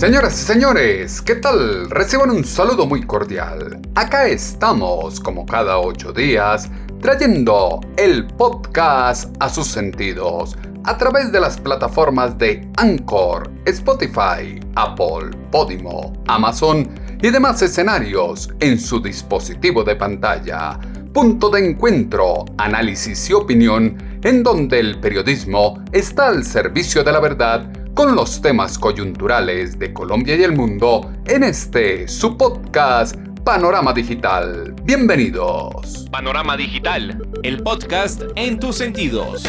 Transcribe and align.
Señoras 0.00 0.40
y 0.40 0.46
señores, 0.46 1.20
¿qué 1.20 1.34
tal? 1.34 1.90
Reciban 1.90 2.30
un 2.30 2.42
saludo 2.42 2.86
muy 2.86 3.02
cordial. 3.02 3.82
Acá 3.94 4.28
estamos, 4.28 5.20
como 5.20 5.44
cada 5.44 5.78
ocho 5.78 6.10
días, 6.10 6.70
trayendo 7.02 7.82
el 7.98 8.26
podcast 8.26 9.36
a 9.40 9.50
sus 9.50 9.66
sentidos 9.66 10.56
a 10.84 10.96
través 10.96 11.30
de 11.30 11.40
las 11.40 11.60
plataformas 11.60 12.38
de 12.38 12.66
Anchor, 12.78 13.50
Spotify, 13.66 14.58
Apple, 14.74 15.36
Podimo, 15.52 16.14
Amazon 16.28 16.88
y 17.20 17.28
demás 17.28 17.60
escenarios 17.60 18.48
en 18.60 18.80
su 18.80 19.02
dispositivo 19.02 19.84
de 19.84 19.96
pantalla. 19.96 20.80
Punto 21.12 21.50
de 21.50 21.68
encuentro, 21.68 22.46
análisis 22.56 23.28
y 23.28 23.34
opinión 23.34 23.98
en 24.22 24.42
donde 24.42 24.80
el 24.80 24.98
periodismo 24.98 25.84
está 25.92 26.28
al 26.28 26.42
servicio 26.42 27.04
de 27.04 27.12
la 27.12 27.20
verdad 27.20 27.79
con 27.94 28.14
los 28.14 28.40
temas 28.40 28.78
coyunturales 28.78 29.78
de 29.78 29.92
Colombia 29.92 30.36
y 30.36 30.42
el 30.42 30.52
mundo 30.52 31.12
en 31.26 31.42
este 31.42 32.08
su 32.08 32.36
podcast 32.36 33.16
Panorama 33.44 33.92
Digital. 33.92 34.74
Bienvenidos. 34.84 36.06
Panorama 36.10 36.56
Digital, 36.56 37.26
el 37.42 37.62
podcast 37.62 38.22
en 38.36 38.58
tus 38.58 38.76
sentidos. 38.76 39.42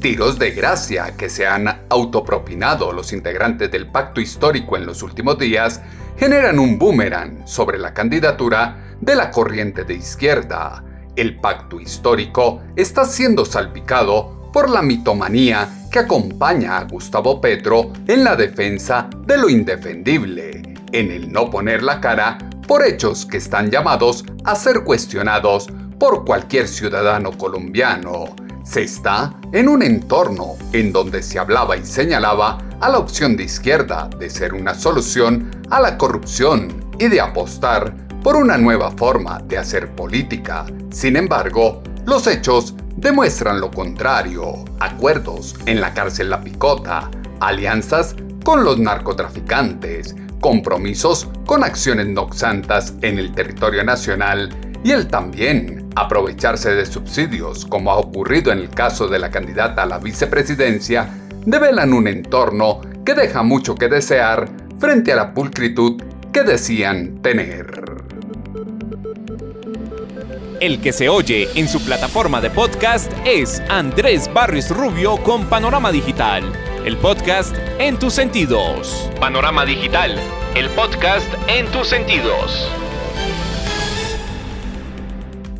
Tiros 0.00 0.38
de 0.38 0.50
gracia 0.50 1.16
que 1.16 1.28
se 1.28 1.46
han 1.46 1.82
autopropinado 1.88 2.92
los 2.92 3.12
integrantes 3.12 3.70
del 3.70 3.90
pacto 3.90 4.20
histórico 4.20 4.76
en 4.76 4.84
los 4.84 5.02
últimos 5.02 5.38
días 5.38 5.80
generan 6.16 6.58
un 6.58 6.78
boomerang 6.78 7.46
sobre 7.46 7.78
la 7.78 7.94
candidatura 7.94 8.96
de 9.00 9.14
la 9.14 9.30
corriente 9.30 9.84
de 9.84 9.94
izquierda. 9.94 10.84
El 11.14 11.40
pacto 11.40 11.78
histórico 11.80 12.62
está 12.74 13.04
siendo 13.04 13.44
salpicado 13.44 14.41
por 14.52 14.68
la 14.68 14.82
mitomanía 14.82 15.68
que 15.90 16.00
acompaña 16.00 16.78
a 16.78 16.84
Gustavo 16.84 17.40
Petro 17.40 17.92
en 18.06 18.24
la 18.24 18.36
defensa 18.36 19.08
de 19.26 19.38
lo 19.38 19.48
indefendible, 19.48 20.74
en 20.92 21.10
el 21.10 21.32
no 21.32 21.50
poner 21.50 21.82
la 21.82 22.00
cara 22.00 22.38
por 22.66 22.84
hechos 22.84 23.26
que 23.26 23.38
están 23.38 23.70
llamados 23.70 24.24
a 24.44 24.54
ser 24.54 24.84
cuestionados 24.84 25.68
por 25.98 26.24
cualquier 26.24 26.68
ciudadano 26.68 27.32
colombiano. 27.32 28.36
Se 28.64 28.82
está 28.82 29.34
en 29.52 29.68
un 29.68 29.82
entorno 29.82 30.54
en 30.72 30.92
donde 30.92 31.22
se 31.22 31.38
hablaba 31.38 31.76
y 31.76 31.84
señalaba 31.84 32.58
a 32.80 32.88
la 32.88 32.98
opción 32.98 33.36
de 33.36 33.44
izquierda 33.44 34.08
de 34.18 34.30
ser 34.30 34.54
una 34.54 34.74
solución 34.74 35.50
a 35.70 35.80
la 35.80 35.98
corrupción 35.98 36.90
y 36.98 37.08
de 37.08 37.20
apostar 37.20 37.94
por 38.22 38.36
una 38.36 38.56
nueva 38.56 38.90
forma 38.92 39.40
de 39.40 39.58
hacer 39.58 39.94
política. 39.94 40.64
Sin 40.90 41.16
embargo, 41.16 41.82
los 42.06 42.26
hechos 42.26 42.74
demuestran 42.96 43.60
lo 43.60 43.70
contrario. 43.70 44.64
Acuerdos 44.80 45.54
en 45.66 45.80
la 45.80 45.94
cárcel 45.94 46.30
La 46.30 46.40
Picota, 46.40 47.10
alianzas 47.40 48.16
con 48.44 48.64
los 48.64 48.78
narcotraficantes, 48.78 50.16
compromisos 50.40 51.28
con 51.46 51.62
acciones 51.62 52.08
noxantas 52.08 52.94
en 53.02 53.18
el 53.18 53.32
territorio 53.32 53.84
nacional 53.84 54.50
y 54.82 54.90
el 54.90 55.06
también 55.06 55.88
aprovecharse 55.94 56.74
de 56.74 56.86
subsidios, 56.86 57.64
como 57.66 57.92
ha 57.92 57.96
ocurrido 57.96 58.50
en 58.50 58.58
el 58.58 58.70
caso 58.70 59.06
de 59.06 59.18
la 59.18 59.30
candidata 59.30 59.84
a 59.84 59.86
la 59.86 59.98
vicepresidencia, 59.98 61.08
develan 61.46 61.92
un 61.92 62.08
entorno 62.08 62.80
que 63.04 63.14
deja 63.14 63.42
mucho 63.42 63.74
que 63.74 63.88
desear 63.88 64.48
frente 64.78 65.12
a 65.12 65.16
la 65.16 65.34
pulcritud 65.34 66.02
que 66.32 66.42
decían 66.42 67.20
tener. 67.22 67.91
El 70.62 70.80
que 70.80 70.92
se 70.92 71.08
oye 71.08 71.48
en 71.56 71.66
su 71.66 71.84
plataforma 71.84 72.40
de 72.40 72.48
podcast 72.48 73.10
es 73.24 73.60
Andrés 73.68 74.32
Barrios 74.32 74.70
Rubio 74.70 75.16
con 75.16 75.46
Panorama 75.46 75.90
Digital, 75.90 76.44
el 76.84 76.96
podcast 76.98 77.52
en 77.80 77.98
tus 77.98 78.12
sentidos. 78.14 79.10
Panorama 79.18 79.64
Digital, 79.64 80.16
el 80.54 80.68
podcast 80.68 81.26
en 81.48 81.66
tus 81.72 81.88
sentidos. 81.88 82.70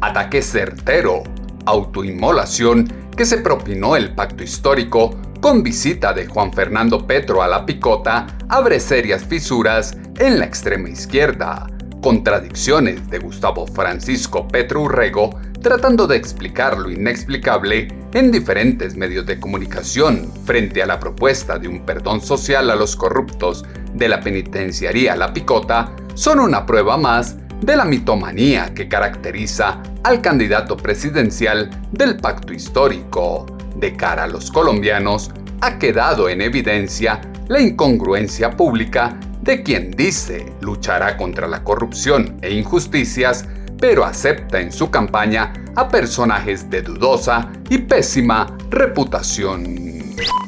Ataque 0.00 0.40
certero, 0.40 1.24
autoinmolación 1.66 2.86
que 3.16 3.24
se 3.24 3.38
propinó 3.38 3.96
el 3.96 4.14
pacto 4.14 4.44
histórico 4.44 5.20
con 5.40 5.64
visita 5.64 6.12
de 6.12 6.28
Juan 6.28 6.52
Fernando 6.52 7.04
Petro 7.08 7.42
a 7.42 7.48
la 7.48 7.66
picota 7.66 8.28
abre 8.48 8.78
serias 8.78 9.24
fisuras 9.24 9.98
en 10.20 10.38
la 10.38 10.44
extrema 10.44 10.88
izquierda 10.90 11.66
contradicciones 12.02 13.08
de 13.08 13.20
Gustavo 13.20 13.66
Francisco 13.66 14.46
Petro 14.48 14.82
Urrego 14.82 15.30
tratando 15.62 16.08
de 16.08 16.16
explicar 16.16 16.76
lo 16.76 16.90
inexplicable 16.90 17.88
en 18.12 18.32
diferentes 18.32 18.96
medios 18.96 19.24
de 19.24 19.38
comunicación 19.38 20.30
frente 20.44 20.82
a 20.82 20.86
la 20.86 20.98
propuesta 20.98 21.58
de 21.58 21.68
un 21.68 21.86
perdón 21.86 22.20
social 22.20 22.68
a 22.70 22.74
los 22.74 22.96
corruptos 22.96 23.64
de 23.94 24.08
la 24.08 24.20
penitenciaría 24.20 25.16
La 25.16 25.32
Picota 25.32 25.94
son 26.14 26.40
una 26.40 26.66
prueba 26.66 26.96
más 26.96 27.36
de 27.60 27.76
la 27.76 27.84
mitomanía 27.84 28.74
que 28.74 28.88
caracteriza 28.88 29.80
al 30.02 30.20
candidato 30.20 30.76
presidencial 30.76 31.70
del 31.92 32.16
pacto 32.16 32.52
histórico. 32.52 33.46
De 33.76 33.96
cara 33.96 34.24
a 34.24 34.26
los 34.26 34.50
colombianos, 34.50 35.30
ha 35.60 35.78
quedado 35.78 36.28
en 36.28 36.42
evidencia 36.42 37.20
la 37.48 37.60
incongruencia 37.60 38.50
pública 38.50 39.16
de 39.42 39.62
quien 39.62 39.90
dice 39.90 40.52
luchará 40.60 41.16
contra 41.16 41.46
la 41.48 41.62
corrupción 41.64 42.38
e 42.42 42.52
injusticias, 42.52 43.44
pero 43.78 44.04
acepta 44.04 44.60
en 44.60 44.72
su 44.72 44.90
campaña 44.90 45.52
a 45.74 45.88
personajes 45.88 46.70
de 46.70 46.82
dudosa 46.82 47.50
y 47.68 47.78
pésima 47.78 48.56
reputación. 48.70 49.92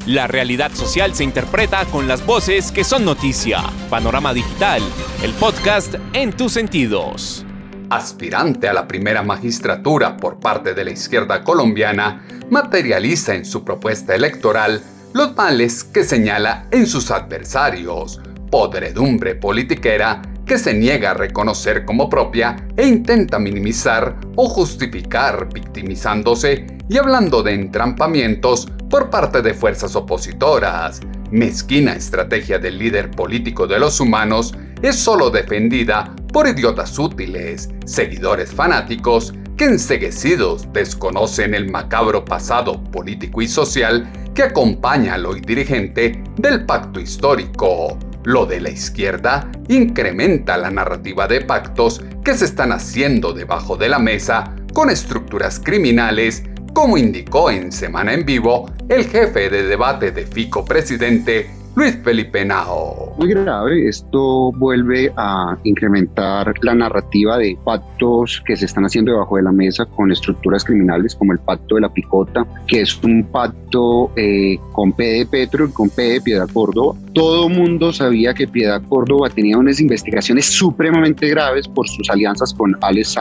La 0.06 0.27
realidad 0.27 0.72
social 0.72 1.15
se 1.15 1.25
interpreta 1.25 1.84
con 1.87 2.06
las 2.06 2.25
voces 2.25 2.71
que 2.71 2.84
son 2.84 3.04
noticia. 3.04 3.62
Panorama 3.91 4.33
Digital, 4.33 4.83
el 5.22 5.33
podcast 5.33 5.94
en 6.12 6.33
tus 6.33 6.53
sentidos. 6.53 7.44
Aspirante 7.91 8.69
a 8.69 8.72
la 8.72 8.87
primera 8.87 9.22
magistratura 9.22 10.16
por 10.16 10.38
parte 10.38 10.75
de 10.75 10.84
la 10.84 10.91
izquierda 10.91 11.43
colombiana, 11.43 12.25
materializa 12.50 13.34
en 13.34 13.44
su 13.44 13.65
propuesta 13.65 14.15
electoral 14.15 14.83
los 15.12 15.34
males 15.34 15.84
que 15.84 16.04
señala 16.04 16.66
en 16.71 16.87
sus 16.87 17.10
adversarios, 17.10 18.21
podredumbre 18.54 19.34
politiquera 19.34 20.22
que 20.47 20.59
se 20.59 20.72
niega 20.72 21.10
a 21.10 21.15
reconocer 21.15 21.84
como 21.84 22.09
propia 22.09 22.54
e 22.76 22.87
intenta 22.87 23.41
minimizar 23.41 24.16
o 24.37 24.48
justificar 24.48 25.53
victimizándose 25.53 26.65
y 26.88 26.97
hablando 26.97 27.42
de 27.42 27.53
entrampamientos 27.53 28.69
por 28.88 29.10
parte 29.10 29.42
de 29.42 29.54
fuerzas 29.54 29.97
opositoras. 29.97 31.00
Mezquina 31.32 31.97
estrategia 31.97 32.60
del 32.60 32.78
líder 32.78 33.10
político 33.10 33.66
de 33.66 33.81
los 33.81 33.98
humanos 33.98 34.54
es 34.82 34.94
solo 34.94 35.31
defendida 35.31 36.15
por 36.32 36.47
idiotas 36.47 36.97
útiles, 36.97 37.71
seguidores 37.84 38.53
fanáticos 38.53 39.34
que 39.56 39.65
enseguecidos 39.65 40.72
desconocen 40.72 41.54
el 41.54 41.72
macabro 41.72 42.24
pasado 42.24 42.80
político 42.84 43.42
y 43.42 43.48
social 43.48 44.09
que 44.33 44.45
acompaña 44.45 45.15
al 45.15 45.27
hoy 45.27 45.41
dirigente 45.41 46.22
del 46.36 46.65
pacto 46.65 47.01
histórico. 47.01 47.98
Lo 48.24 48.47
de 48.47 48.60
la 48.60 48.71
izquierda 48.71 49.50
incrementa 49.68 50.56
la 50.56 50.71
narrativa 50.71 51.28
de 51.28 51.42
pactos 51.42 52.03
que 52.24 52.34
se 52.34 52.47
están 52.47 52.72
haciendo 52.72 53.34
debajo 53.34 53.76
de 53.76 53.91
la 53.91 53.98
mesa 53.98 54.56
con 54.72 54.88
estructuras 54.88 55.60
criminales, 55.60 56.42
como 56.72 56.97
indicó 56.97 57.50
en 57.50 57.71
Semana 57.71 58.15
en 58.15 58.24
Vivo 58.24 58.71
el 58.88 59.04
jefe 59.04 59.50
de 59.50 59.65
debate 59.65 60.10
de 60.10 60.26
Fico 60.26 60.65
Presidente, 60.65 61.50
Luis 61.76 61.98
Felipe 62.04 62.44
Nao. 62.44 63.15
Muy 63.18 63.28
grave, 63.28 63.88
esto 63.88 64.53
vuelve 64.53 65.12
a 65.16 65.59
incrementar 65.65 66.54
la 66.62 66.72
narrativa 66.72 67.36
de 67.36 67.59
pactos 67.65 68.41
que 68.47 68.56
se 68.56 68.66
están 68.66 68.84
haciendo 68.84 69.10
debajo 69.10 69.36
de 69.36 69.42
la 69.42 69.50
mesa 69.50 69.84
con 69.84 70.12
estructuras 70.12 70.65
criminales 70.65 71.16
como 71.16 71.32
el 71.32 71.41
pacto 71.41 71.74
de 71.74 71.80
la 71.80 71.92
picota, 71.92 72.47
que 72.68 72.82
es 72.82 73.03
un 73.03 73.24
pacto 73.24 74.12
eh, 74.15 74.56
con 74.72 74.92
P 74.92 75.04
de 75.04 75.26
Petro 75.26 75.66
y 75.66 75.72
con 75.72 75.91
P 75.91 76.03
de 76.03 76.21
Piedad 76.21 76.48
Córdoba. 76.53 76.97
Todo 77.12 77.48
mundo 77.48 77.92
sabía 77.92 78.34
que 78.34 78.47
Piedad 78.47 78.80
Córdoba 78.88 79.28
tenía 79.30 79.59
unas 79.59 79.80
investigaciones 79.80 80.47
supremamente 80.47 81.28
graves 81.28 81.66
por 81.66 81.88
sus 81.88 82.09
alianzas 82.09 82.54
con 82.54 82.77
Alex 82.82 83.16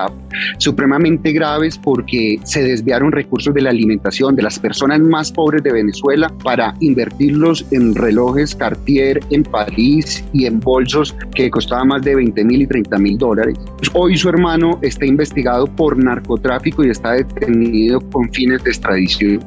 supremamente 0.58 1.32
graves 1.32 1.78
porque 1.78 2.40
se 2.44 2.64
desviaron 2.64 3.12
recursos 3.12 3.54
de 3.54 3.62
la 3.62 3.72
alimentación 3.72 4.36
de 4.36 4.44
las 4.44 4.60
personas 4.60 5.00
más 5.00 5.32
pobres 5.32 5.64
de 5.64 5.72
Venezuela 5.72 6.32
para 6.44 6.76
invertirlos 6.80 7.66
en 7.72 7.94
relojes 7.94 8.43
Cartier 8.56 9.20
en 9.30 9.44
París 9.44 10.24
y 10.34 10.46
en 10.46 10.60
bolsos 10.60 11.16
que 11.36 11.50
costaba 11.50 11.84
más 11.86 12.02
de 12.04 12.16
20 12.16 12.44
mil 12.44 12.62
y 12.62 12.68
30 12.68 12.98
mil 12.98 13.18
dólares. 13.18 13.58
Pues, 13.78 13.90
hoy 13.94 14.18
su 14.18 14.30
hermano 14.30 14.80
está 14.82 15.06
investigado 15.06 15.68
por 15.68 15.98
narcotráfico 15.98 16.84
y 16.84 16.90
está 16.90 17.14
detenido 17.14 18.00
con 18.12 18.32
fines 18.32 18.64
de 18.64 18.72
extradición. 18.72 19.40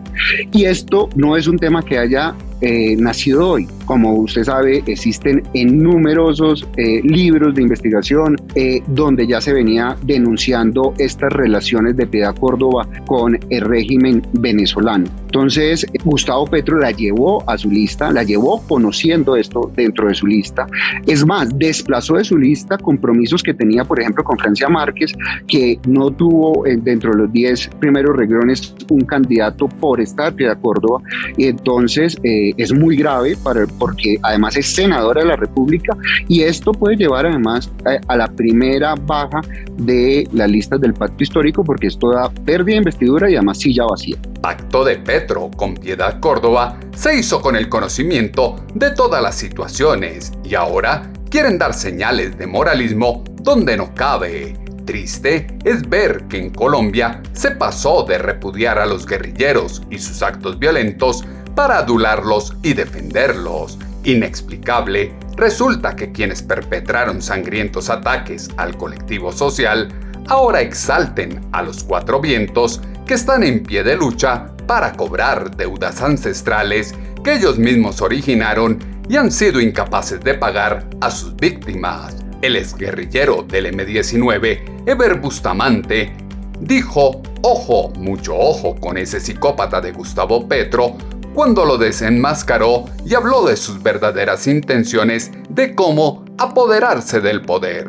Y 0.52 0.64
esto 0.64 1.08
no 1.16 1.36
es 1.36 1.46
un 1.46 1.58
tema 1.58 1.82
que 1.82 1.98
haya 1.98 2.34
eh, 2.60 2.96
nacido 2.96 3.50
hoy. 3.50 3.68
Como 3.84 4.14
usted 4.14 4.44
sabe, 4.44 4.82
existen 4.86 5.42
en 5.52 5.78
numerosos 5.78 6.66
eh, 6.76 7.00
libros 7.04 7.54
de 7.54 7.62
investigación 7.62 8.36
eh, 8.54 8.80
donde 8.86 9.26
ya 9.26 9.40
se 9.40 9.52
venía 9.52 9.96
denunciando 10.02 10.94
estas 10.98 11.32
relaciones 11.32 11.96
de 11.96 12.06
Piedad 12.06 12.34
Córdoba 12.34 12.88
con 13.06 13.38
el 13.50 13.60
régimen 13.60 14.22
venezolano. 14.32 15.06
Entonces, 15.26 15.86
Gustavo 16.02 16.46
Petro 16.46 16.78
la 16.78 16.92
llevó 16.92 17.48
a 17.48 17.58
su 17.58 17.70
lista, 17.70 18.10
la 18.10 18.22
llevó 18.22 18.62
conociendo 18.66 19.36
esto 19.36 19.70
dentro 19.76 20.08
de 20.08 20.14
su 20.14 20.26
lista. 20.26 20.66
Es 21.06 21.26
más, 21.26 21.56
desplazó 21.58 22.14
de 22.14 22.24
su 22.24 22.38
lista 22.38 22.78
compromisos 22.78 23.42
que 23.42 23.52
tenía, 23.52 23.84
por 23.84 24.00
ejemplo, 24.00 24.24
con 24.24 24.38
Francia 24.38 24.68
Márquez, 24.68 25.12
que 25.46 25.78
no 25.86 26.10
tuvo 26.10 26.64
dentro 26.82 27.12
de 27.12 27.18
los 27.18 27.32
10 27.32 27.68
primeros 27.78 28.16
regrones 28.16 28.74
un 28.88 29.02
candidato 29.02 29.68
por 29.68 30.00
estar 30.00 30.34
Piedad 30.34 30.58
Córdoba. 30.60 31.02
Y 31.36 31.44
entonces, 31.46 32.16
es 32.56 32.72
muy 32.72 32.96
grave 32.96 33.36
para, 33.42 33.66
porque 33.78 34.18
además 34.22 34.56
es 34.56 34.66
senadora 34.66 35.22
de 35.22 35.28
la 35.28 35.36
República 35.36 35.96
y 36.28 36.42
esto 36.42 36.72
puede 36.72 36.96
llevar 36.96 37.26
además 37.26 37.70
a, 38.08 38.16
la 38.16 38.28
primera 38.28 38.94
baja 38.94 39.40
de 39.76 40.28
las 40.32 40.50
listas 40.50 40.80
del 40.80 40.94
pacto 40.94 41.22
histórico 41.22 41.64
porque 41.64 41.88
esto 41.88 42.10
da 42.10 42.30
pérdida 42.44 42.74
de 42.74 42.78
investidura 42.78 43.30
y 43.30 43.34
además 43.34 43.58
silla 43.58 43.84
vacía. 43.84 44.16
Pacto 44.40 44.84
de 44.84 44.96
Petro 44.96 45.50
con 45.56 45.74
Piedad 45.74 46.20
Córdoba 46.20 46.78
se 46.94 47.18
hizo 47.18 47.40
con 47.40 47.56
el 47.56 47.68
conocimiento 47.68 48.56
de 48.74 48.90
todas 48.90 49.22
las 49.22 49.34
situaciones 49.34 50.32
y 50.44 50.54
ahora 50.54 51.10
quieren 51.30 51.58
dar 51.58 51.74
señales 51.74 52.38
de 52.38 52.46
moralismo 52.46 53.24
donde 53.42 53.76
no 53.76 53.94
cabe. 53.94 54.54
Triste 54.86 55.48
es 55.64 55.88
ver 55.88 56.24
que 56.28 56.38
en 56.38 56.50
Colombia 56.50 57.20
se 57.32 57.50
pasó 57.50 58.04
de 58.04 58.18
repudiar 58.18 58.78
a 58.78 58.86
los 58.86 59.04
guerrilleros 59.04 59.82
y 59.90 59.98
sus 59.98 60.22
actos 60.22 60.58
violentos 60.58 61.24
para 61.56 61.78
adularlos 61.78 62.54
y 62.62 62.74
defenderlos. 62.74 63.78
Inexplicable, 64.04 65.14
resulta 65.36 65.96
que 65.96 66.12
quienes 66.12 66.42
perpetraron 66.42 67.20
sangrientos 67.20 67.90
ataques 67.90 68.50
al 68.56 68.76
colectivo 68.76 69.32
social 69.32 69.88
ahora 70.28 70.60
exalten 70.60 71.40
a 71.52 71.62
los 71.62 71.82
cuatro 71.82 72.20
vientos 72.20 72.80
que 73.06 73.14
están 73.14 73.42
en 73.42 73.62
pie 73.62 73.82
de 73.82 73.96
lucha 73.96 74.52
para 74.66 74.92
cobrar 74.92 75.56
deudas 75.56 76.02
ancestrales 76.02 76.94
que 77.24 77.34
ellos 77.34 77.58
mismos 77.58 78.00
originaron 78.02 78.78
y 79.08 79.16
han 79.16 79.32
sido 79.32 79.60
incapaces 79.60 80.20
de 80.20 80.34
pagar 80.34 80.88
a 81.00 81.10
sus 81.10 81.34
víctimas. 81.36 82.16
El 82.42 82.56
exguerrillero 82.56 83.44
del 83.44 83.66
M-19, 83.66 84.84
Eber 84.86 85.20
Bustamante, 85.20 86.12
dijo, 86.60 87.22
ojo, 87.42 87.92
mucho 87.96 88.36
ojo 88.36 88.76
con 88.76 88.98
ese 88.98 89.20
psicópata 89.20 89.80
de 89.80 89.92
Gustavo 89.92 90.46
Petro, 90.48 90.96
cuando 91.36 91.66
lo 91.66 91.76
desenmascaró 91.76 92.86
y 93.04 93.14
habló 93.14 93.44
de 93.44 93.56
sus 93.56 93.82
verdaderas 93.82 94.46
intenciones 94.46 95.30
de 95.50 95.74
cómo 95.74 96.24
apoderarse 96.38 97.20
del 97.20 97.42
poder. 97.42 97.86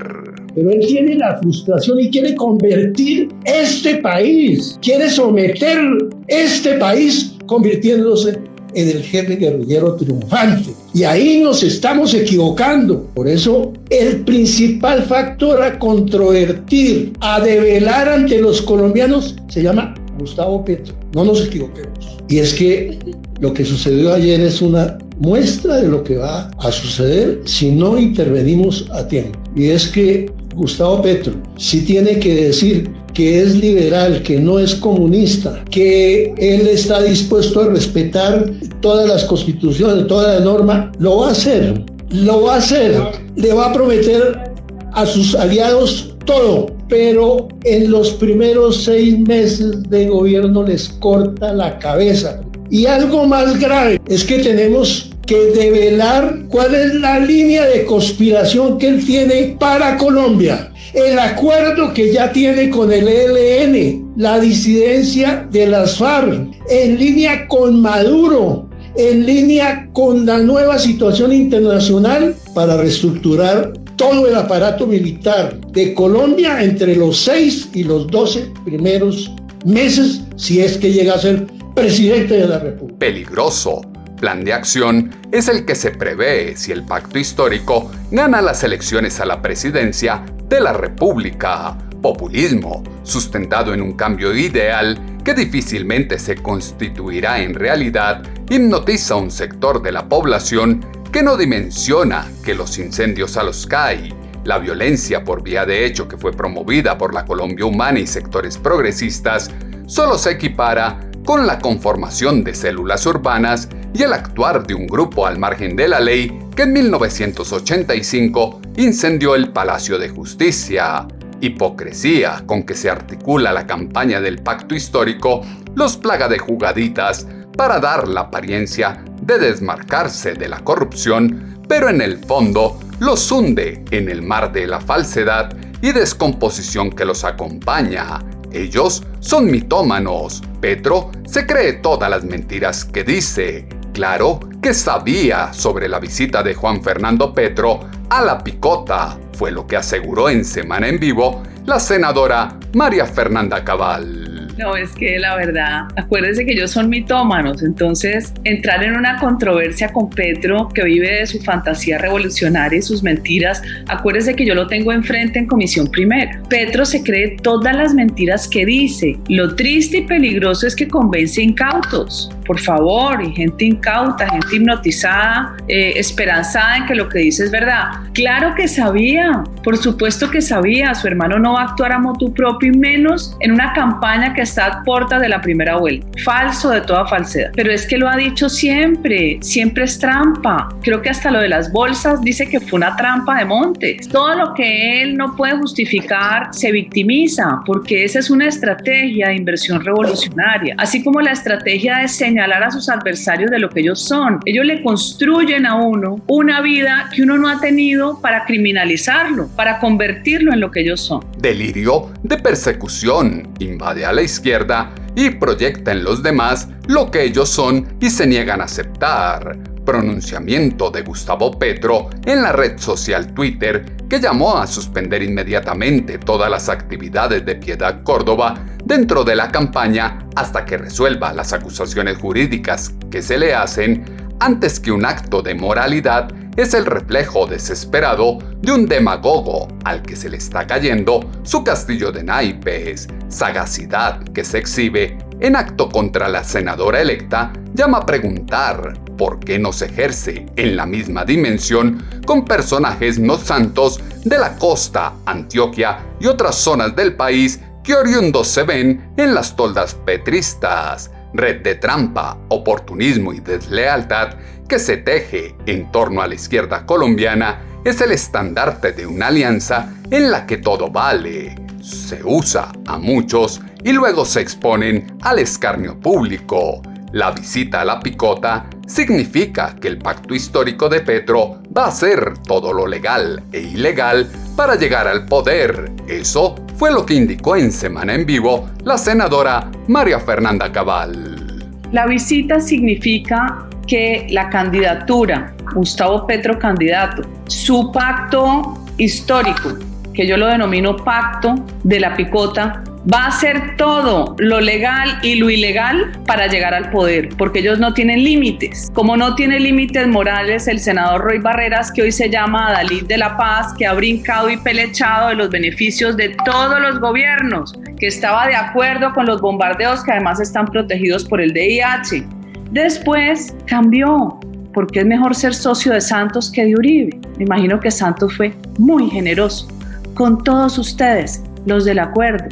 Pero 0.54 0.70
él 0.70 0.86
tiene 0.86 1.16
la 1.16 1.40
frustración 1.40 1.98
y 2.02 2.10
quiere 2.10 2.36
convertir 2.36 3.30
este 3.46 3.96
país, 3.98 4.78
quiere 4.82 5.10
someter 5.10 5.80
este 6.28 6.74
país 6.74 7.38
convirtiéndose 7.46 8.38
en 8.74 8.90
el 8.90 9.02
jefe 9.02 9.38
guerrillero 9.38 9.96
triunfante. 9.96 10.72
Y 10.94 11.06
ahí 11.06 11.40
nos 11.42 11.64
estamos 11.64 12.14
equivocando. 12.14 13.08
Por 13.14 13.30
eso 13.30 13.72
el 13.90 14.26
principal 14.26 15.04
factor 15.04 15.62
a 15.64 15.80
controvertir, 15.80 17.14
a 17.22 17.40
develar 17.40 18.10
ante 18.10 18.42
los 18.42 18.62
colombianos, 18.62 19.38
se 19.48 19.64
llama 19.64 19.96
Gustavo 20.20 20.66
Petro. 20.66 20.94
No 21.14 21.24
nos 21.24 21.46
equivoquemos. 21.46 22.18
Y 22.28 22.40
es 22.40 22.54
que 22.54 23.00
lo 23.40 23.54
que 23.54 23.66
sucedió 23.66 24.14
ayer 24.14 24.42
es 24.42 24.62
una 24.62 24.98
muestra 25.20 25.78
de 25.78 25.88
lo 25.88 26.04
que 26.04 26.18
va 26.18 26.50
a 26.60 26.72
suceder 26.72 27.42
si 27.46 27.72
no 27.72 27.98
intervenimos 27.98 28.86
a 28.92 29.08
tiempo. 29.08 29.40
Y 29.56 29.68
es 29.68 29.88
que 29.88 30.32
Gustavo 30.56 31.02
Petro 31.02 31.34
si 31.58 31.82
tiene 31.82 32.20
que 32.20 32.34
decir 32.36 32.90
que 33.14 33.42
es 33.42 33.56
liberal, 33.56 34.22
que 34.22 34.40
no 34.40 34.60
es 34.60 34.76
comunista, 34.76 35.64
que 35.72 36.34
él 36.38 36.68
está 36.68 37.02
dispuesto 37.02 37.62
a 37.62 37.68
respetar 37.68 38.52
todas 38.80 39.08
las 39.08 39.24
constituciones, 39.26 40.06
toda 40.06 40.36
la 40.36 40.46
norma, 40.46 40.92
lo 41.00 41.18
va 41.18 41.30
a 41.30 41.32
hacer. 41.32 41.84
Lo 42.12 42.44
va 42.44 42.56
a 42.56 42.58
hacer. 42.58 42.96
Le 43.36 43.54
va 43.54 43.72
a 43.72 43.74
prometer 43.74 44.54
a 44.94 45.06
sus 45.06 45.34
aliados 45.34 46.16
todo, 46.26 46.68
pero 46.90 47.48
en 47.64 47.90
los 47.90 48.12
primeros 48.12 48.84
seis 48.84 49.18
meses 49.20 49.84
de 49.90 50.08
gobierno 50.08 50.64
les 50.64 50.90
corta 50.90 51.54
la 51.54 51.80
cabeza. 51.80 52.42
Y 52.70 52.86
algo 52.86 53.26
más 53.26 53.60
grave 53.60 54.00
es 54.08 54.24
que 54.24 54.40
tenemos 54.40 55.10
que 55.26 55.38
develar 55.38 56.46
cuál 56.50 56.74
es 56.74 56.96
la 56.96 57.20
línea 57.20 57.66
de 57.66 57.86
conspiración 57.86 58.78
que 58.78 58.88
él 58.88 59.06
tiene 59.06 59.56
para 59.60 59.98
Colombia. 59.98 60.72
El 60.94 61.20
acuerdo 61.20 61.94
que 61.94 62.12
ya 62.14 62.32
tiene 62.32 62.70
con 62.70 62.92
el 62.92 63.08
ELN, 63.08 64.14
la 64.16 64.40
disidencia 64.40 65.48
de 65.52 65.68
las 65.68 65.98
FARC, 65.98 66.50
en 66.70 66.98
línea 66.98 67.48
con 67.48 67.82
Maduro, 67.82 68.70
en 68.96 69.26
línea 69.26 69.90
con 69.94 70.26
la 70.26 70.40
nueva 70.40 70.80
situación 70.80 71.34
internacional 71.34 72.36
para 72.56 72.78
reestructurar 72.78 73.74
todo 73.98 74.28
el 74.28 74.36
aparato 74.36 74.88
militar 74.88 75.60
de 75.72 75.94
Colombia 75.94 76.64
entre 76.64 76.96
los 76.96 77.18
6 77.18 77.70
y 77.74 77.84
los 77.84 78.08
12 78.08 78.52
primeros 78.64 79.32
meses, 79.66 80.22
si 80.36 80.62
es 80.62 80.78
que 80.78 80.94
llega 80.94 81.16
a 81.16 81.20
ser 81.20 81.48
presidente 81.78 82.34
de 82.34 82.48
la 82.48 82.58
República. 82.58 82.98
Peligroso. 82.98 83.82
Plan 84.20 84.44
de 84.44 84.52
acción 84.52 85.12
es 85.32 85.48
el 85.48 85.64
que 85.64 85.76
se 85.76 85.92
prevé 85.92 86.58
si 86.58 86.72
el 86.72 86.84
pacto 86.84 87.20
histórico 87.20 87.92
gana 88.10 88.42
las 88.42 88.64
elecciones 88.64 89.20
a 89.20 89.28
la 89.28 89.44
presidencia 89.44 90.26
de 90.50 90.60
la 90.60 90.74
República. 90.74 91.78
Populismo, 92.02 92.84
sustentado 93.04 93.76
en 93.76 93.84
un 93.84 93.94
cambio 93.94 94.36
ideal 94.36 95.20
que 95.24 95.36
difícilmente 95.36 96.18
se 96.18 96.38
constituirá 96.38 97.44
en 97.44 97.54
realidad, 97.54 98.24
hipnotiza 98.50 99.14
a 99.14 99.18
un 99.18 99.30
sector 99.30 99.84
de 99.84 99.92
la 99.92 100.10
población 100.10 100.84
que 101.12 101.22
no 101.22 101.38
dimensiona 101.38 102.26
que 102.44 102.56
los 102.56 102.80
incendios 102.80 103.38
a 103.38 103.44
los 103.44 103.68
CAI, 103.68 104.16
la 104.46 104.58
violencia 104.58 105.24
por 105.24 105.44
vía 105.44 105.64
de 105.64 105.86
hecho 105.86 106.08
que 106.08 106.18
fue 106.18 106.32
promovida 106.32 106.98
por 106.98 107.14
la 107.14 107.24
Colombia 107.24 107.66
Humana 107.66 108.00
y 108.00 108.08
sectores 108.08 108.58
progresistas, 108.58 109.52
solo 109.86 110.18
se 110.18 110.32
equipara 110.32 111.07
con 111.28 111.46
la 111.46 111.60
conformación 111.60 112.46
de 112.46 112.56
células 112.56 113.06
urbanas 113.06 113.68
y 113.94 114.02
el 114.02 114.14
actuar 114.14 114.66
de 114.66 114.74
un 114.74 114.88
grupo 114.88 115.28
al 115.28 115.38
margen 115.38 115.76
de 115.76 115.90
la 115.90 116.00
ley 116.00 116.40
que 116.56 116.62
en 116.64 116.72
1985 116.72 118.62
incendió 118.78 119.36
el 119.36 119.52
Palacio 119.52 120.00
de 120.00 120.08
Justicia. 120.08 121.06
Hipocresía 121.42 122.44
con 122.46 122.64
que 122.64 122.76
se 122.76 122.90
articula 122.90 123.52
la 123.52 123.68
campaña 123.68 124.22
del 124.22 124.42
pacto 124.42 124.74
histórico 124.74 125.42
los 125.76 125.98
plaga 125.98 126.30
de 126.30 126.40
jugaditas 126.40 127.28
para 127.58 127.82
dar 127.82 128.08
la 128.08 128.22
apariencia 128.22 129.04
de 129.22 129.38
desmarcarse 129.38 130.34
de 130.34 130.48
la 130.48 130.62
corrupción, 130.62 131.60
pero 131.68 131.90
en 131.90 132.00
el 132.00 132.20
fondo 132.20 132.80
los 133.00 133.30
hunde 133.30 133.84
en 133.92 134.08
el 134.08 134.22
mar 134.22 134.54
de 134.54 134.66
la 134.66 134.80
falsedad 134.80 135.54
y 135.82 135.92
descomposición 135.92 136.90
que 136.90 137.04
los 137.04 137.26
acompaña. 137.26 138.18
Ellos 138.52 139.04
son 139.20 139.50
mitómanos. 139.52 140.44
Petro 140.62 141.12
se 141.26 141.46
cree 141.46 141.74
todas 141.74 142.10
las 142.10 142.24
mentiras 142.24 142.86
que 142.86 143.04
dice. 143.04 143.68
Claro 143.94 144.40
que 144.62 144.74
sabía 144.74 145.54
sobre 145.54 145.88
la 145.88 146.00
visita 146.00 146.44
de 146.44 146.54
Juan 146.54 146.84
Fernando 146.84 147.34
Petro 147.34 147.80
a 148.10 148.24
la 148.24 148.44
picota, 148.44 149.18
fue 149.34 149.52
lo 149.52 149.68
que 149.68 149.78
aseguró 149.78 150.30
en 150.30 150.46
Semana 150.46 150.88
en 150.88 151.00
Vivo 151.00 151.44
la 151.66 151.80
senadora 151.80 152.58
María 152.74 153.06
Fernanda 153.06 153.64
Cabal. 153.64 154.27
No, 154.68 154.76
es 154.76 154.92
que 154.94 155.20
la 155.20 155.36
verdad, 155.36 155.84
acuérdense 155.96 156.46
que 156.46 156.54
ellos 156.54 156.72
son 156.72 156.90
mitómanos, 156.90 157.62
entonces 157.62 158.34
entrar 158.44 158.84
en 158.84 158.96
una 158.96 159.18
controversia 159.18 159.94
con 159.94 160.10
Petro 160.10 160.68
que 160.70 160.84
vive 160.84 161.20
de 161.20 161.28
su 161.28 161.40
fantasía 161.40 161.98
revolucionaria 162.00 162.80
y 162.80 162.82
sus 162.82 163.04
mentiras, 163.04 163.62
acuérdense 163.88 164.36
que 164.36 164.46
yo 164.46 164.56
lo 164.56 164.68
tengo 164.68 164.92
enfrente 164.92 165.40
en 165.40 165.46
comisión 165.46 165.88
primera. 165.88 166.42
Petro 166.50 166.86
se 166.86 167.04
cree 167.04 167.38
todas 167.42 167.76
las 167.76 167.94
mentiras 167.94 168.48
que 168.48 168.66
dice. 168.66 169.18
Lo 169.30 169.56
triste 169.56 170.00
y 170.00 170.02
peligroso 170.02 170.66
es 170.66 170.76
que 170.76 170.88
convence 170.88 171.42
incautos, 171.42 172.32
por 172.48 172.60
favor, 172.60 173.22
y 173.22 173.34
gente 173.34 173.66
incauta, 173.66 174.30
gente 174.30 174.56
hipnotizada, 174.56 175.56
eh, 175.68 175.94
esperanzada 175.98 176.78
en 176.78 176.86
que 176.86 176.96
lo 176.96 177.10
que 177.10 177.20
dice 177.20 177.44
es 177.44 177.52
verdad. 177.52 177.92
Claro 178.14 178.56
que 178.56 178.68
sabía, 178.68 179.44
por 179.64 179.78
supuesto 179.78 180.32
que 180.32 180.42
sabía, 180.42 180.96
su 180.96 181.08
hermano 181.08 181.38
no 181.38 181.54
va 181.54 181.62
a 181.62 181.64
actuar 181.66 181.92
a 181.92 182.00
motu 182.00 182.34
propio 182.34 182.72
y 182.74 182.78
menos 182.78 183.36
en 183.42 183.52
una 183.52 183.74
campaña 183.74 184.34
que 184.34 184.42
está 184.42 184.66
a 184.66 184.84
puerta 184.84 185.20
de 185.20 185.28
la 185.28 185.42
primera 185.42 185.76
vuelta. 185.76 186.08
Falso 186.24 186.70
de 186.72 186.82
toda 186.82 187.06
falsedad. 187.06 187.52
Pero 187.56 187.72
es 187.72 187.86
que 187.86 187.98
lo 187.98 188.08
ha 188.08 188.16
dicho 188.16 188.50
siempre, 188.50 189.38
siempre 189.42 189.84
es 189.84 190.00
trampa. 190.00 190.70
Creo 190.82 191.02
que 191.02 191.10
hasta 191.10 191.30
lo 191.30 191.42
de 191.42 191.50
las 191.50 191.72
bolsas 191.72 192.22
dice 192.22 192.48
que 192.48 192.60
fue 192.60 192.78
una 192.78 192.96
trampa 192.96 193.38
de 193.38 193.46
Montes. 193.46 194.08
Todo 194.08 194.36
lo 194.36 194.54
que 194.54 195.02
él 195.02 195.18
no 195.18 195.36
puede 195.36 195.58
justificar 195.58 196.48
se 196.52 196.72
victimiza 196.72 197.60
porque 197.66 198.06
esa 198.06 198.20
es 198.20 198.30
una 198.30 198.48
estrategia 198.48 199.28
de 199.28 199.36
inversión 199.36 199.84
revolucionaria. 199.84 200.76
Así 200.78 201.04
como 201.04 201.20
la 201.20 201.32
estrategia 201.32 201.98
de 201.98 202.08
señalar 202.08 202.37
a 202.40 202.72
sus 202.72 202.90
adversarios 202.90 203.52
de 203.52 203.60
lo 203.60 203.70
que 203.70 203.82
ellos 203.82 204.02
son. 204.02 204.40
Ellos 204.46 204.66
le 204.66 204.82
construyen 204.84 205.66
a 205.66 205.76
uno 205.76 206.24
una 206.28 206.62
vida 206.62 207.10
que 207.14 207.24
uno 207.24 207.38
no 207.38 207.50
ha 207.50 207.60
tenido 207.60 208.22
para 208.22 208.46
criminalizarlo, 208.46 209.48
para 209.56 209.80
convertirlo 209.80 210.54
en 210.54 210.60
lo 210.60 210.72
que 210.72 210.82
ellos 210.82 211.02
son. 211.02 211.26
Delirio 211.38 212.12
de 212.24 212.38
persecución 212.38 213.50
invade 213.60 214.06
a 214.06 214.12
la 214.12 214.22
izquierda 214.22 214.92
y 215.16 215.32
proyecta 215.32 215.92
en 215.92 216.04
los 216.04 216.22
demás 216.22 216.68
lo 216.88 217.10
que 217.10 217.24
ellos 217.24 217.50
son 217.50 217.88
y 218.00 218.10
se 218.10 218.28
niegan 218.28 218.62
a 218.62 218.66
aceptar. 218.66 219.77
Pronunciamiento 219.88 220.92
de 220.92 221.02
Gustavo 221.02 221.58
Petro 221.58 222.10
en 222.26 222.44
la 222.44 222.52
red 222.52 222.78
social 222.78 223.34
Twitter 223.34 223.86
que 224.10 224.20
llamó 224.20 224.58
a 224.58 224.68
suspender 224.68 225.24
inmediatamente 225.24 226.18
todas 226.18 226.52
las 226.52 226.68
actividades 226.68 227.46
de 227.46 227.56
Piedad 227.56 228.04
Córdoba 228.04 228.66
dentro 228.84 229.24
de 229.24 229.38
la 229.38 229.50
campaña 229.50 230.28
hasta 230.36 230.66
que 230.66 230.78
resuelva 230.78 231.32
las 231.32 231.54
acusaciones 231.54 232.18
jurídicas 232.18 232.96
que 233.10 233.22
se 233.22 233.38
le 233.38 233.56
hacen 233.56 234.04
antes 234.42 234.82
que 234.82 234.92
un 234.92 235.06
acto 235.06 235.42
de 235.42 235.56
moralidad 235.56 236.34
es 236.58 236.74
el 236.74 236.86
reflejo 236.86 237.48
desesperado 237.48 238.40
de 238.60 238.74
un 238.74 238.88
demagogo 238.88 239.70
al 239.86 240.02
que 240.02 240.18
se 240.18 240.28
le 240.28 240.36
está 240.36 240.68
cayendo 240.68 241.22
su 241.44 241.64
castillo 241.64 242.12
de 242.12 242.26
naipes. 242.26 243.08
Sagacidad 243.30 244.22
que 244.34 244.44
se 244.44 244.58
exhibe 244.58 245.18
en 245.40 245.56
acto 245.56 245.88
contra 245.88 246.28
la 246.28 246.44
senadora 246.44 247.00
electa 247.00 247.54
llama 247.74 248.00
a 248.00 248.06
preguntar 248.06 249.07
por 249.18 249.40
qué 249.40 249.60
no 249.60 249.74
se 249.74 249.86
ejerce 249.86 250.46
en 250.56 250.76
la 250.76 250.86
misma 250.86 251.26
dimensión 251.26 252.06
con 252.26 252.46
personajes 252.46 253.20
no 253.20 253.38
santos 253.38 254.00
de 254.24 254.38
la 254.38 254.56
costa, 254.56 255.14
Antioquia 255.26 256.00
y 256.20 256.28
otras 256.28 256.56
zonas 256.56 256.96
del 256.96 257.16
país 257.16 257.60
que 257.84 257.96
oriundos 257.96 258.48
se 258.48 258.64
ven 258.64 259.12
en 259.18 259.34
las 259.34 259.56
toldas 259.56 259.96
petristas 259.96 261.12
red 261.34 261.62
de 261.62 261.76
trampa, 261.76 262.38
oportunismo 262.50 263.34
y 263.34 263.40
deslealtad 263.40 264.36
que 264.68 264.80
se 264.80 264.98
teje 264.98 265.56
en 265.66 265.92
torno 265.92 266.22
a 266.22 266.28
la 266.28 266.36
izquierda 266.36 266.86
colombiana 266.86 267.62
es 267.86 268.02
el 268.02 268.12
estandarte 268.12 268.92
de 268.92 269.08
una 269.08 269.28
alianza 269.28 269.94
en 270.10 270.32
la 270.32 270.46
que 270.46 270.58
todo 270.58 270.90
vale, 270.90 271.56
se 271.82 272.22
usa 272.24 272.72
a 272.86 272.98
muchos 272.98 273.62
y 273.84 273.94
luego 273.94 274.26
se 274.26 274.42
exponen 274.42 275.18
al 275.22 275.40
escarnio 275.40 275.98
público. 276.00 276.82
La 277.14 277.32
visita 277.32 277.82
a 277.82 277.86
la 277.86 278.02
picota 278.02 278.68
significa 278.86 279.76
que 279.80 279.88
el 279.88 279.98
pacto 279.98 280.36
histórico 280.36 280.90
de 280.90 281.00
Petro 281.00 281.62
va 281.76 281.88
a 281.88 281.92
ser 281.92 282.38
todo 282.40 282.74
lo 282.74 282.86
legal 282.86 283.44
e 283.54 283.62
ilegal 283.62 284.30
para 284.58 284.76
llegar 284.76 285.08
al 285.08 285.26
poder. 285.26 285.90
Eso 286.06 286.56
fue 286.76 286.92
lo 286.92 287.06
que 287.06 287.14
indicó 287.14 287.56
en 287.56 287.72
Semana 287.72 288.14
en 288.14 288.26
Vivo 288.26 288.70
la 288.84 288.98
senadora 288.98 289.72
María 289.88 290.20
Fernanda 290.20 290.70
Cabal. 290.70 291.64
La 291.94 292.06
visita 292.06 292.60
significa 292.60 293.70
que 293.88 294.28
la 294.32 294.50
candidatura, 294.50 295.56
Gustavo 295.74 296.28
Petro 296.28 296.60
candidato, 296.60 297.22
su 297.48 297.90
pacto 297.90 298.84
histórico, 298.98 299.78
que 300.14 300.28
yo 300.28 300.36
lo 300.36 300.48
denomino 300.48 300.98
pacto 300.98 301.56
de 301.84 302.02
la 302.02 302.14
picota, 302.14 302.84
va 303.12 303.26
a 303.26 303.28
hacer 303.28 303.76
todo 303.78 304.36
lo 304.38 304.60
legal 304.60 305.20
y 305.22 305.36
lo 305.36 305.50
ilegal 305.50 306.12
para 306.26 306.48
llegar 306.48 306.74
al 306.74 306.90
poder, 306.90 307.30
porque 307.38 307.60
ellos 307.60 307.80
no 307.80 307.94
tienen 307.94 308.24
límites. 308.24 308.90
Como 308.94 309.16
no 309.16 309.36
tiene 309.36 309.60
límites 309.60 310.08
morales, 310.08 310.68
el 310.68 310.80
senador 310.80 311.22
Roy 311.22 311.40
Barreras, 311.40 311.92
que 311.92 312.02
hoy 312.02 312.12
se 312.12 312.30
llama 312.30 312.72
Dalí 312.72 313.02
de 313.02 313.18
la 313.18 313.38
Paz, 313.38 313.74
que 313.78 313.86
ha 313.86 313.94
brincado 313.94 314.50
y 314.50 314.58
pelechado 314.58 315.30
de 315.30 315.36
los 315.36 315.50
beneficios 315.50 316.18
de 316.18 316.36
todos 316.46 316.80
los 316.82 317.00
gobiernos, 317.00 317.74
que 317.98 318.08
estaba 318.08 318.48
de 318.48 318.56
acuerdo 318.56 319.14
con 319.14 319.26
los 319.26 319.42
bombardeos 319.42 320.04
que 320.04 320.12
además 320.12 320.40
están 320.40 320.66
protegidos 320.66 321.24
por 321.24 321.40
el 321.40 321.54
DIH. 321.54 322.26
Después 322.72 323.56
cambió, 323.66 324.40
porque 324.74 325.00
es 325.00 325.06
mejor 325.06 325.34
ser 325.34 325.54
socio 325.54 325.94
de 325.94 326.02
Santos 326.02 326.52
que 326.52 326.66
de 326.66 326.76
Uribe. 326.76 327.18
Me 327.38 327.46
imagino 327.46 327.80
que 327.80 327.90
Santos 327.90 328.36
fue 328.36 328.54
muy 328.78 329.10
generoso 329.10 329.68
con 330.14 330.44
todos 330.44 330.78
ustedes, 330.78 331.44
los 331.66 331.86
del 331.86 332.00
acuerdo, 332.00 332.48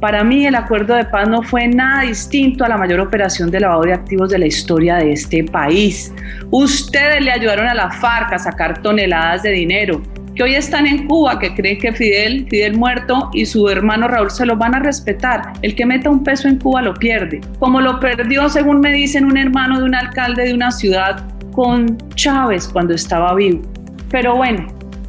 para 0.00 0.24
mí 0.24 0.46
el 0.46 0.54
acuerdo 0.54 0.94
de 0.94 1.04
paz 1.04 1.28
no 1.28 1.42
fue 1.42 1.68
nada 1.68 2.02
distinto 2.02 2.64
a 2.64 2.68
la 2.68 2.76
mayor 2.76 3.00
operación 3.00 3.50
de 3.50 3.60
lavado 3.60 3.82
de 3.82 3.94
activos 3.94 4.30
de 4.30 4.38
la 4.38 4.46
historia 4.46 4.96
de 4.96 5.12
este 5.12 5.44
país. 5.44 6.12
Ustedes 6.50 7.22
le 7.22 7.32
ayudaron 7.32 7.66
a 7.66 7.74
la 7.74 7.90
FARC 7.90 8.32
a 8.32 8.38
sacar 8.38 8.82
toneladas 8.82 9.42
de 9.42 9.50
dinero 9.50 10.02
que 10.36 10.42
hoy 10.42 10.54
están 10.54 10.86
en 10.86 11.06
Cuba, 11.06 11.38
que 11.38 11.54
creen 11.54 11.78
que 11.78 11.92
Fidel, 11.92 12.46
Fidel 12.50 12.76
muerto 12.76 13.30
y 13.32 13.46
su 13.46 13.68
hermano 13.70 14.06
Raúl 14.06 14.30
se 14.30 14.44
lo 14.44 14.54
van 14.54 14.74
a 14.74 14.80
respetar. 14.80 15.54
El 15.62 15.74
que 15.74 15.86
meta 15.86 16.10
un 16.10 16.22
peso 16.22 16.46
en 16.46 16.58
Cuba 16.58 16.82
lo 16.82 16.92
pierde. 16.92 17.40
Como 17.58 17.80
lo 17.80 17.98
perdió, 18.00 18.48
según 18.50 18.80
me 18.80 18.92
dicen, 18.92 19.24
un 19.24 19.38
hermano 19.38 19.78
de 19.78 19.84
un 19.84 19.94
alcalde 19.94 20.44
de 20.44 20.52
una 20.52 20.70
ciudad 20.70 21.24
con 21.52 21.96
Chávez 22.14 22.68
cuando 22.68 22.92
estaba 22.92 23.34
vivo. 23.34 23.62
Pero 24.10 24.36
bueno, 24.36 24.66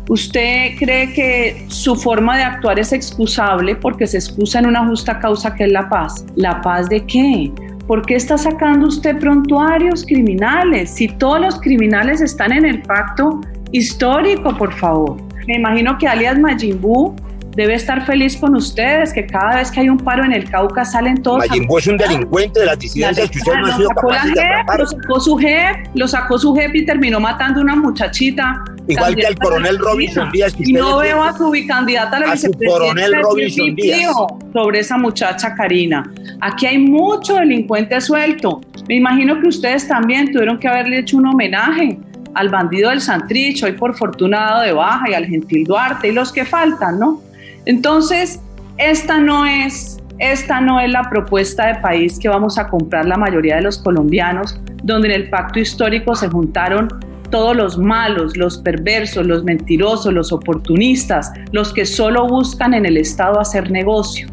¿Usted 0.10 0.78
cree 0.80 1.14
que 1.14 1.66
su 1.68 1.96
forma 1.96 2.38
de 2.38 2.44
actuar 2.44 2.80
es 2.80 2.94
excusable 2.94 3.76
porque 3.76 4.08
se 4.08 4.18
excusa 4.18 4.60
en 4.60 4.68
una 4.68 4.86
justa 4.88 5.20
causa 5.20 5.54
que 5.54 5.66
es 5.66 5.72
la 5.72 5.90
paz? 5.90 6.26
¿La 6.36 6.62
paz 6.62 6.88
de 6.88 7.06
qué? 7.06 7.52
¿Por 7.88 8.06
qué 8.06 8.16
está 8.16 8.38
sacando 8.38 8.88
usted 8.88 9.20
prontuarios 9.20 10.06
criminales? 10.06 10.92
Si 10.92 11.10
todos 11.10 11.42
los 11.42 11.60
criminales 11.60 12.22
están 12.22 12.54
en 12.54 12.66
el 12.66 12.82
pacto 12.84 13.42
histórico, 13.72 14.56
por 14.56 14.74
favor. 14.74 15.18
Me 15.46 15.56
imagino 15.56 15.98
que 15.98 16.08
alias 16.08 16.40
Majimbu 16.40 17.14
debe 17.58 17.74
estar 17.74 18.06
feliz 18.06 18.38
con 18.38 18.56
ustedes, 18.56 19.12
que 19.12 19.26
cada 19.26 19.56
vez 19.56 19.72
que 19.72 19.80
hay 19.80 19.90
un 19.90 19.98
paro 19.98 20.24
en 20.24 20.32
el 20.32 20.50
Cauca 20.50 20.86
salen 20.86 21.22
todos. 21.22 21.40
Mayimbo 21.40 21.80
es 21.80 21.88
un 21.88 21.98
delincuente 21.98 22.60
de 22.60 22.66
las 22.68 22.80
disidencias 22.80 23.30
que 23.30 23.40
usted 23.40 23.54
no 23.56 23.66
ha 23.66 23.76
sido 23.76 23.90
capaz 23.90 24.26
de 24.26 24.78
Lo 24.78 24.86
sacó 24.86 25.20
su 25.20 25.38
jefe, 25.38 25.84
lo 25.96 26.08
sacó 26.08 26.38
su 26.38 26.56
jefe 26.56 26.78
y 26.78 26.86
terminó 26.86 27.20
matando 27.20 27.60
a 27.60 27.64
una 27.64 27.76
muchachita. 27.76 28.64
Igual 28.88 29.16
que 29.16 29.28
al 29.28 29.36
coronel 29.36 29.78
Robinson 29.80 30.32
Díaz. 30.32 30.56
y 30.58 30.74
no 30.74 30.98
veo 30.98 31.22
a 31.24 31.38
su 31.38 31.50
bicandidata 31.50 32.18
a 32.18 32.20
la 32.22 32.32
vicepresidenta. 32.34 32.80
coronel 32.80 33.14
Robinson 33.22 33.76
Díaz. 33.76 34.12
Sobre 34.54 34.80
esa 34.80 34.98
muchacha 34.98 35.56
Karina. 35.56 36.10
Aquí 36.42 36.66
hay 36.66 36.78
mucho 36.78 37.36
delincuente 37.36 38.00
suelto. 38.00 38.62
Me 38.88 38.96
imagino 38.96 39.40
que 39.42 39.48
ustedes 39.48 39.88
también 39.88 40.32
tuvieron 40.32 40.58
que 40.58 40.68
haberle 40.68 41.00
hecho 41.00 41.18
un 41.18 41.28
homenaje 41.28 42.00
al 42.34 42.50
bandido 42.50 42.92
del 42.92 43.02
Santricho, 43.02 43.66
hoy 43.66 43.74
por 43.74 43.98
fortunado 43.98 44.62
de 44.62 44.72
baja, 44.72 45.10
y 45.10 45.14
al 45.16 45.26
Gentil 45.26 45.66
Duarte, 45.66 46.10
y 46.10 46.12
los 46.12 46.32
que 46.32 46.46
faltan, 46.46 47.00
¿no? 47.00 47.22
Entonces, 47.66 48.40
esta 48.78 49.20
no 49.20 49.46
es 49.46 49.98
esta 50.20 50.62
no 50.62 50.80
es 50.80 50.90
la 50.90 51.10
propuesta 51.10 51.68
de 51.68 51.76
país 51.76 52.18
que 52.18 52.28
vamos 52.28 52.58
a 52.58 52.68
comprar 52.68 53.06
la 53.06 53.18
mayoría 53.18 53.58
de 53.58 53.62
los 53.62 53.78
colombianos, 53.78 54.60
donde 54.84 55.10
en 55.10 55.14
el 55.14 55.30
pacto 55.30 55.60
histórico 55.60 56.16
se 56.16 56.28
juntaron 56.28 56.88
todos 57.30 57.56
los 57.56 57.78
malos, 57.78 58.38
los 58.38 58.58
perversos, 58.58 59.26
los 59.26 59.44
mentirosos, 59.44 60.14
los 60.14 60.32
oportunistas, 60.32 61.32
los 61.52 61.74
que 61.74 61.86
solo 61.86 62.28
buscan 62.28 62.74
en 62.74 62.86
el 62.86 62.98
Estado 62.98 63.40
hacer 63.40 63.72
negocio. 63.72 64.28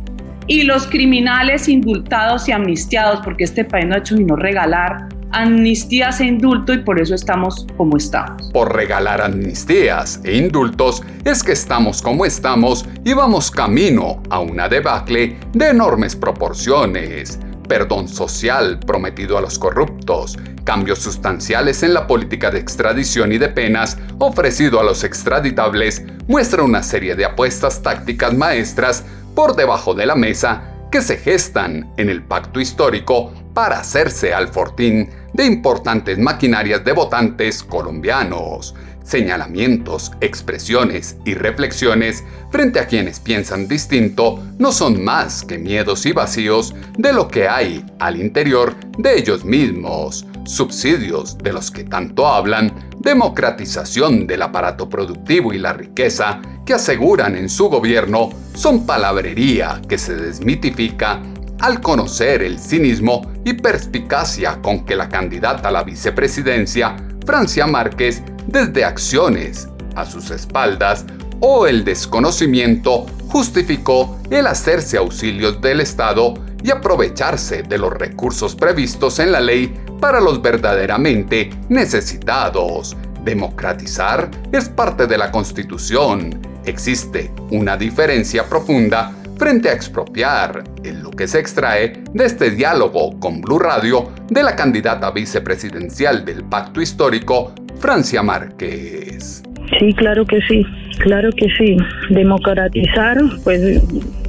Y 0.46 0.62
los 0.64 0.86
criminales 0.86 1.68
indultados 1.68 2.48
y 2.48 2.52
amnistiados, 2.52 3.20
porque 3.24 3.44
este 3.44 3.64
país 3.64 3.86
no 3.86 3.94
ha 3.94 3.98
hecho 3.98 4.16
no 4.16 4.36
regalar 4.36 5.08
amnistías 5.34 6.20
e 6.20 6.26
indulto 6.26 6.72
y 6.72 6.78
por 6.78 7.00
eso 7.00 7.14
estamos 7.14 7.66
como 7.76 7.96
estamos. 7.96 8.50
Por 8.52 8.74
regalar 8.74 9.20
amnistías 9.20 10.20
e 10.22 10.36
indultos 10.36 11.02
es 11.24 11.42
que 11.42 11.52
estamos 11.52 12.00
como 12.00 12.24
estamos 12.24 12.86
y 13.04 13.12
vamos 13.14 13.50
camino 13.50 14.22
a 14.30 14.38
una 14.38 14.68
debacle 14.68 15.36
de 15.52 15.70
enormes 15.70 16.14
proporciones. 16.14 17.40
Perdón 17.68 18.08
social 18.08 18.78
prometido 18.78 19.38
a 19.38 19.40
los 19.40 19.58
corruptos, 19.58 20.38
cambios 20.64 20.98
sustanciales 20.98 21.82
en 21.82 21.94
la 21.94 22.06
política 22.06 22.50
de 22.50 22.58
extradición 22.58 23.32
y 23.32 23.38
de 23.38 23.48
penas 23.48 23.98
ofrecido 24.18 24.80
a 24.80 24.84
los 24.84 25.04
extraditables, 25.04 26.02
muestra 26.28 26.62
una 26.62 26.82
serie 26.82 27.14
de 27.14 27.24
apuestas 27.24 27.82
tácticas 27.82 28.34
maestras 28.34 29.04
por 29.34 29.56
debajo 29.56 29.94
de 29.94 30.06
la 30.06 30.14
mesa 30.14 30.74
que 30.90 31.02
se 31.02 31.16
gestan 31.16 31.92
en 31.96 32.08
el 32.08 32.22
pacto 32.22 32.60
histórico 32.60 33.32
para 33.52 33.78
hacerse 33.78 34.34
al 34.34 34.48
fortín 34.48 35.10
de 35.32 35.46
importantes 35.46 36.18
maquinarias 36.18 36.84
de 36.84 36.92
votantes 36.92 37.62
colombianos, 37.62 38.74
señalamientos, 39.04 40.12
expresiones 40.20 41.16
y 41.24 41.34
reflexiones 41.34 42.24
frente 42.50 42.80
a 42.80 42.86
quienes 42.86 43.20
piensan 43.20 43.68
distinto 43.68 44.42
no 44.58 44.72
son 44.72 45.04
más 45.04 45.44
que 45.44 45.58
miedos 45.58 46.06
y 46.06 46.12
vacíos 46.12 46.74
de 46.98 47.12
lo 47.12 47.28
que 47.28 47.46
hay 47.46 47.84
al 48.00 48.20
interior 48.20 48.74
de 48.98 49.18
ellos 49.18 49.44
mismos, 49.44 50.26
subsidios 50.44 51.38
de 51.38 51.52
los 51.52 51.70
que 51.70 51.84
tanto 51.84 52.26
hablan, 52.26 52.72
democratización 52.98 54.26
del 54.26 54.42
aparato 54.42 54.88
productivo 54.88 55.52
y 55.52 55.58
la 55.58 55.74
riqueza 55.74 56.40
que 56.64 56.74
aseguran 56.74 57.36
en 57.36 57.48
su 57.48 57.68
gobierno 57.68 58.30
son 58.54 58.86
palabrería 58.86 59.82
que 59.88 59.98
se 59.98 60.16
desmitifica 60.16 61.20
al 61.60 61.80
conocer 61.80 62.42
el 62.42 62.58
cinismo 62.58 63.30
y 63.44 63.54
perspicacia 63.54 64.60
con 64.60 64.84
que 64.84 64.96
la 64.96 65.08
candidata 65.08 65.68
a 65.68 65.72
la 65.72 65.84
vicepresidencia, 65.84 66.96
Francia 67.24 67.66
Márquez, 67.66 68.22
desde 68.54 68.84
acciones 68.84 69.68
a 69.96 70.06
sus 70.06 70.30
espaldas 70.30 71.04
o 71.40 71.66
el 71.66 71.84
desconocimiento 71.84 73.04
justificó 73.26 74.16
el 74.30 74.46
hacerse 74.46 74.96
auxilios 74.96 75.60
del 75.60 75.80
Estado 75.80 76.34
y 76.62 76.70
aprovecharse 76.70 77.64
de 77.64 77.78
los 77.78 77.92
recursos 77.92 78.54
previstos 78.54 79.18
en 79.18 79.32
la 79.32 79.40
ley 79.40 79.74
para 80.00 80.20
los 80.20 80.40
verdaderamente 80.40 81.50
necesitados. 81.68 82.96
Democratizar 83.24 84.30
es 84.52 84.68
parte 84.68 85.08
de 85.08 85.18
la 85.18 85.32
Constitución. 85.32 86.40
Existe 86.64 87.32
una 87.50 87.76
diferencia 87.76 88.48
profunda 88.48 89.12
frente 89.36 89.68
a 89.68 89.72
expropiar, 89.72 90.62
en 90.84 91.02
lo 91.02 91.10
que 91.10 91.26
se 91.26 91.40
extrae 91.40 92.04
de 92.12 92.24
este 92.24 92.50
diálogo 92.50 93.18
con 93.18 93.40
Blue 93.40 93.58
Radio 93.58 94.12
de 94.28 94.44
la 94.44 94.54
candidata 94.54 95.10
vicepresidencial 95.10 96.24
del 96.24 96.44
Pacto 96.44 96.80
Histórico, 96.80 97.52
Francia 97.78 98.22
Márquez. 98.22 99.42
Sí, 99.78 99.92
claro 99.94 100.24
que 100.24 100.40
sí, 100.48 100.64
claro 100.98 101.30
que 101.32 101.48
sí. 101.58 101.76
Democratizar, 102.10 103.18
pues 103.42 103.60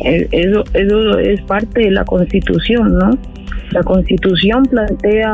eh, 0.04 0.28
eso, 0.32 0.64
eso 0.74 1.20
es 1.20 1.42
parte 1.42 1.82
de 1.82 1.92
la 1.92 2.06
Constitución, 2.06 2.98
¿no? 2.98 3.18
La 3.72 3.84
Constitución 3.84 4.64
plantea 4.64 5.34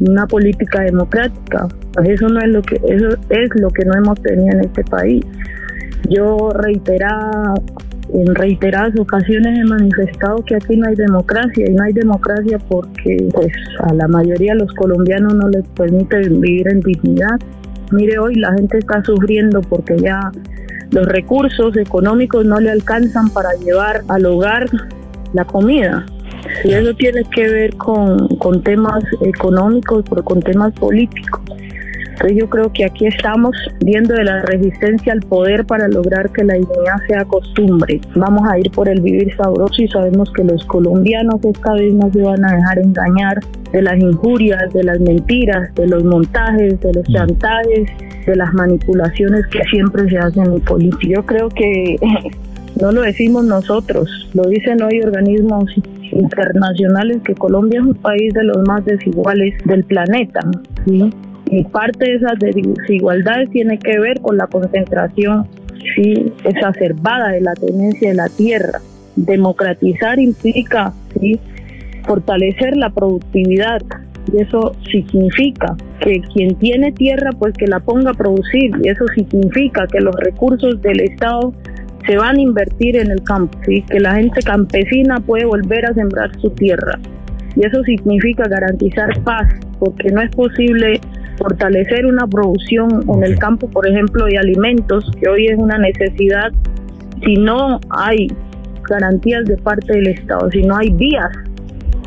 una 0.00 0.26
política 0.26 0.82
democrática. 0.82 1.68
Pues 1.92 2.08
eso 2.10 2.28
no 2.28 2.40
es 2.40 2.48
lo 2.48 2.62
que 2.62 2.76
eso 2.76 3.08
es 3.30 3.50
lo 3.54 3.70
que 3.70 3.84
no 3.84 3.94
hemos 3.94 4.20
tenido 4.22 4.50
en 4.52 4.60
este 4.60 4.84
país. 4.84 5.24
Yo 6.08 6.50
reiteraba 6.54 7.54
en 8.12 8.34
reiteradas 8.34 8.98
ocasiones 8.98 9.58
he 9.58 9.64
manifestado 9.64 10.44
que 10.44 10.56
aquí 10.56 10.76
no 10.76 10.88
hay 10.88 10.94
democracia 10.94 11.68
y 11.68 11.72
no 11.72 11.84
hay 11.84 11.92
democracia 11.92 12.58
porque 12.68 13.28
pues 13.32 13.52
a 13.80 13.92
la 13.94 14.08
mayoría 14.08 14.52
de 14.52 14.60
los 14.60 14.72
colombianos 14.74 15.34
no 15.34 15.48
les 15.48 15.66
permite 15.68 16.28
vivir 16.28 16.68
en 16.68 16.80
dignidad. 16.80 17.38
Mire, 17.92 18.18
hoy 18.18 18.34
la 18.36 18.52
gente 18.54 18.78
está 18.78 19.02
sufriendo 19.04 19.60
porque 19.60 19.96
ya 19.98 20.30
los 20.90 21.06
recursos 21.06 21.76
económicos 21.76 22.44
no 22.44 22.60
le 22.60 22.70
alcanzan 22.70 23.30
para 23.30 23.50
llevar 23.64 24.02
al 24.08 24.26
hogar 24.26 24.66
la 25.32 25.44
comida. 25.44 26.06
Y 26.64 26.72
eso 26.72 26.94
tiene 26.94 27.22
que 27.34 27.48
ver 27.48 27.76
con, 27.76 28.28
con 28.38 28.62
temas 28.62 29.04
económicos, 29.20 30.04
pero 30.08 30.24
con 30.24 30.40
temas 30.40 30.72
políticos. 30.74 31.42
Entonces 32.16 32.38
yo 32.38 32.48
creo 32.48 32.72
que 32.72 32.86
aquí 32.86 33.06
estamos 33.06 33.54
viendo 33.80 34.14
de 34.14 34.24
la 34.24 34.40
resistencia 34.40 35.12
al 35.12 35.20
poder 35.20 35.66
para 35.66 35.86
lograr 35.86 36.30
que 36.30 36.44
la 36.44 36.54
dignidad 36.54 36.96
sea 37.06 37.26
costumbre. 37.26 38.00
Vamos 38.14 38.48
a 38.48 38.58
ir 38.58 38.70
por 38.70 38.88
el 38.88 39.02
vivir 39.02 39.36
sabroso 39.36 39.82
y 39.82 39.88
sabemos 39.88 40.32
que 40.32 40.42
los 40.42 40.64
colombianos 40.64 41.44
esta 41.44 41.74
vez 41.74 41.92
no 41.92 42.10
se 42.10 42.22
van 42.22 42.42
a 42.42 42.56
dejar 42.56 42.78
engañar 42.78 43.40
de 43.70 43.82
las 43.82 43.98
injurias, 43.98 44.72
de 44.72 44.82
las 44.82 44.98
mentiras, 44.98 45.74
de 45.74 45.88
los 45.88 46.04
montajes, 46.04 46.80
de 46.80 46.94
los 46.94 47.06
mm. 47.06 47.12
chantajes, 47.12 47.90
de 48.24 48.34
las 48.34 48.50
manipulaciones 48.54 49.46
que 49.48 49.62
siempre 49.70 50.08
se 50.08 50.16
hacen 50.16 50.46
en 50.46 50.60
política. 50.60 51.16
Yo 51.16 51.26
creo 51.26 51.50
que 51.50 51.96
no 52.80 52.92
lo 52.92 53.02
decimos 53.02 53.44
nosotros, 53.44 54.08
lo 54.32 54.44
dicen 54.44 54.82
hoy 54.82 55.02
organismos 55.02 55.70
internacionales 56.12 57.18
que 57.26 57.34
Colombia 57.34 57.80
es 57.80 57.86
un 57.86 57.94
país 57.94 58.32
de 58.32 58.44
los 58.44 58.56
más 58.66 58.82
desiguales 58.86 59.52
del 59.66 59.84
planeta. 59.84 60.40
¿sí? 60.86 61.10
Y 61.50 61.64
parte 61.64 62.04
de 62.04 62.14
esas 62.16 62.38
desigualdades 62.38 63.50
tiene 63.50 63.78
que 63.78 63.98
ver 63.98 64.20
con 64.20 64.36
la 64.36 64.46
concentración 64.46 65.46
¿sí? 65.94 66.32
exacerbada 66.44 67.30
de 67.30 67.40
la 67.40 67.54
tenencia 67.54 68.10
de 68.10 68.14
la 68.14 68.28
tierra. 68.28 68.80
Democratizar 69.14 70.18
implica 70.18 70.92
¿sí? 71.18 71.38
fortalecer 72.06 72.76
la 72.76 72.90
productividad 72.90 73.80
y 74.32 74.42
eso 74.42 74.74
significa 74.90 75.76
que 76.00 76.20
quien 76.32 76.56
tiene 76.56 76.92
tierra 76.92 77.30
pues 77.38 77.54
que 77.54 77.66
la 77.66 77.80
ponga 77.80 78.10
a 78.10 78.14
producir 78.14 78.72
y 78.82 78.88
eso 78.88 79.04
significa 79.14 79.86
que 79.86 80.00
los 80.00 80.14
recursos 80.16 80.80
del 80.82 81.00
Estado 81.00 81.52
se 82.06 82.16
van 82.16 82.36
a 82.36 82.40
invertir 82.40 82.96
en 82.96 83.10
el 83.10 83.22
campo, 83.22 83.58
¿sí? 83.66 83.82
que 83.82 84.00
la 84.00 84.14
gente 84.14 84.40
campesina 84.42 85.20
puede 85.20 85.44
volver 85.44 85.86
a 85.86 85.94
sembrar 85.94 86.30
su 86.40 86.50
tierra 86.50 86.98
y 87.56 87.66
eso 87.66 87.82
significa 87.84 88.44
garantizar 88.48 89.08
paz 89.24 89.48
porque 89.78 90.10
no 90.10 90.22
es 90.22 90.30
posible 90.30 91.00
fortalecer 91.38 92.06
una 92.06 92.26
producción 92.26 93.04
en 93.08 93.24
el 93.24 93.38
campo, 93.38 93.68
por 93.68 93.86
ejemplo, 93.86 94.26
de 94.26 94.38
alimentos, 94.38 95.10
que 95.20 95.28
hoy 95.28 95.46
es 95.46 95.58
una 95.58 95.78
necesidad, 95.78 96.52
si 97.24 97.34
no 97.36 97.80
hay 97.90 98.28
garantías 98.88 99.44
de 99.46 99.56
parte 99.58 99.92
del 99.92 100.08
Estado, 100.08 100.50
si 100.50 100.62
no 100.62 100.76
hay 100.76 100.90
vías. 100.90 101.30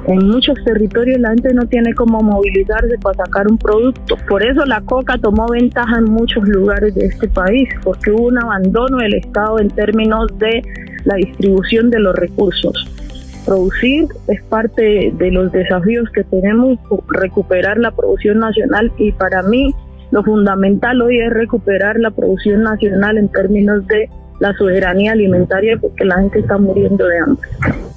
En 0.08 0.28
muchos 0.28 0.56
territorios 0.64 1.20
la 1.20 1.30
gente 1.30 1.54
no 1.54 1.68
tiene 1.68 1.94
cómo 1.94 2.22
movilizarse 2.22 2.98
para 3.02 3.26
sacar 3.26 3.48
un 3.48 3.58
producto. 3.58 4.16
Por 4.28 4.42
eso 4.44 4.66
la 4.66 4.82
coca 4.82 5.18
tomó 5.18 5.48
ventaja 5.50 5.98
en 5.98 6.06
muchos 6.06 6.48
lugares 6.48 6.96
de 6.96 7.06
este 7.06 7.28
país, 7.28 7.70
porque 7.84 8.12
hubo 8.12 8.28
un 8.28 8.38
abandono 8.42 8.98
del 8.98 9.16
Estado 9.16 9.60
en 9.60 9.70
términos 9.70 10.28
de 10.40 10.64
la 11.06 11.16
distribución 11.16 11.90
de 11.90 12.00
los 12.00 12.16
recursos 12.16 12.99
producir 13.50 14.08
es 14.28 14.44
parte 14.44 15.12
de 15.12 15.32
los 15.32 15.52
desafíos 15.52 16.08
que 16.14 16.24
tenemos, 16.26 16.78
recuperar 17.08 17.80
la 17.80 17.90
producción 17.90 18.38
nacional 18.38 18.92
y 19.00 19.12
para 19.12 19.42
mí 19.42 19.74
lo 20.12 20.24
fundamental 20.24 21.02
hoy 21.02 21.20
es 21.20 21.34
recuperar 21.34 22.00
la 22.00 22.12
producción 22.12 22.62
nacional 22.62 23.18
en 23.18 23.28
términos 23.30 23.88
de 23.88 24.08
la 24.40 24.54
soberanía 24.54 25.14
alimentaria 25.14 25.78
porque 25.82 26.06
la 26.06 26.18
gente 26.18 26.40
está 26.40 26.60
muriendo 26.60 27.08
de 27.08 27.20
hambre. 27.20 27.50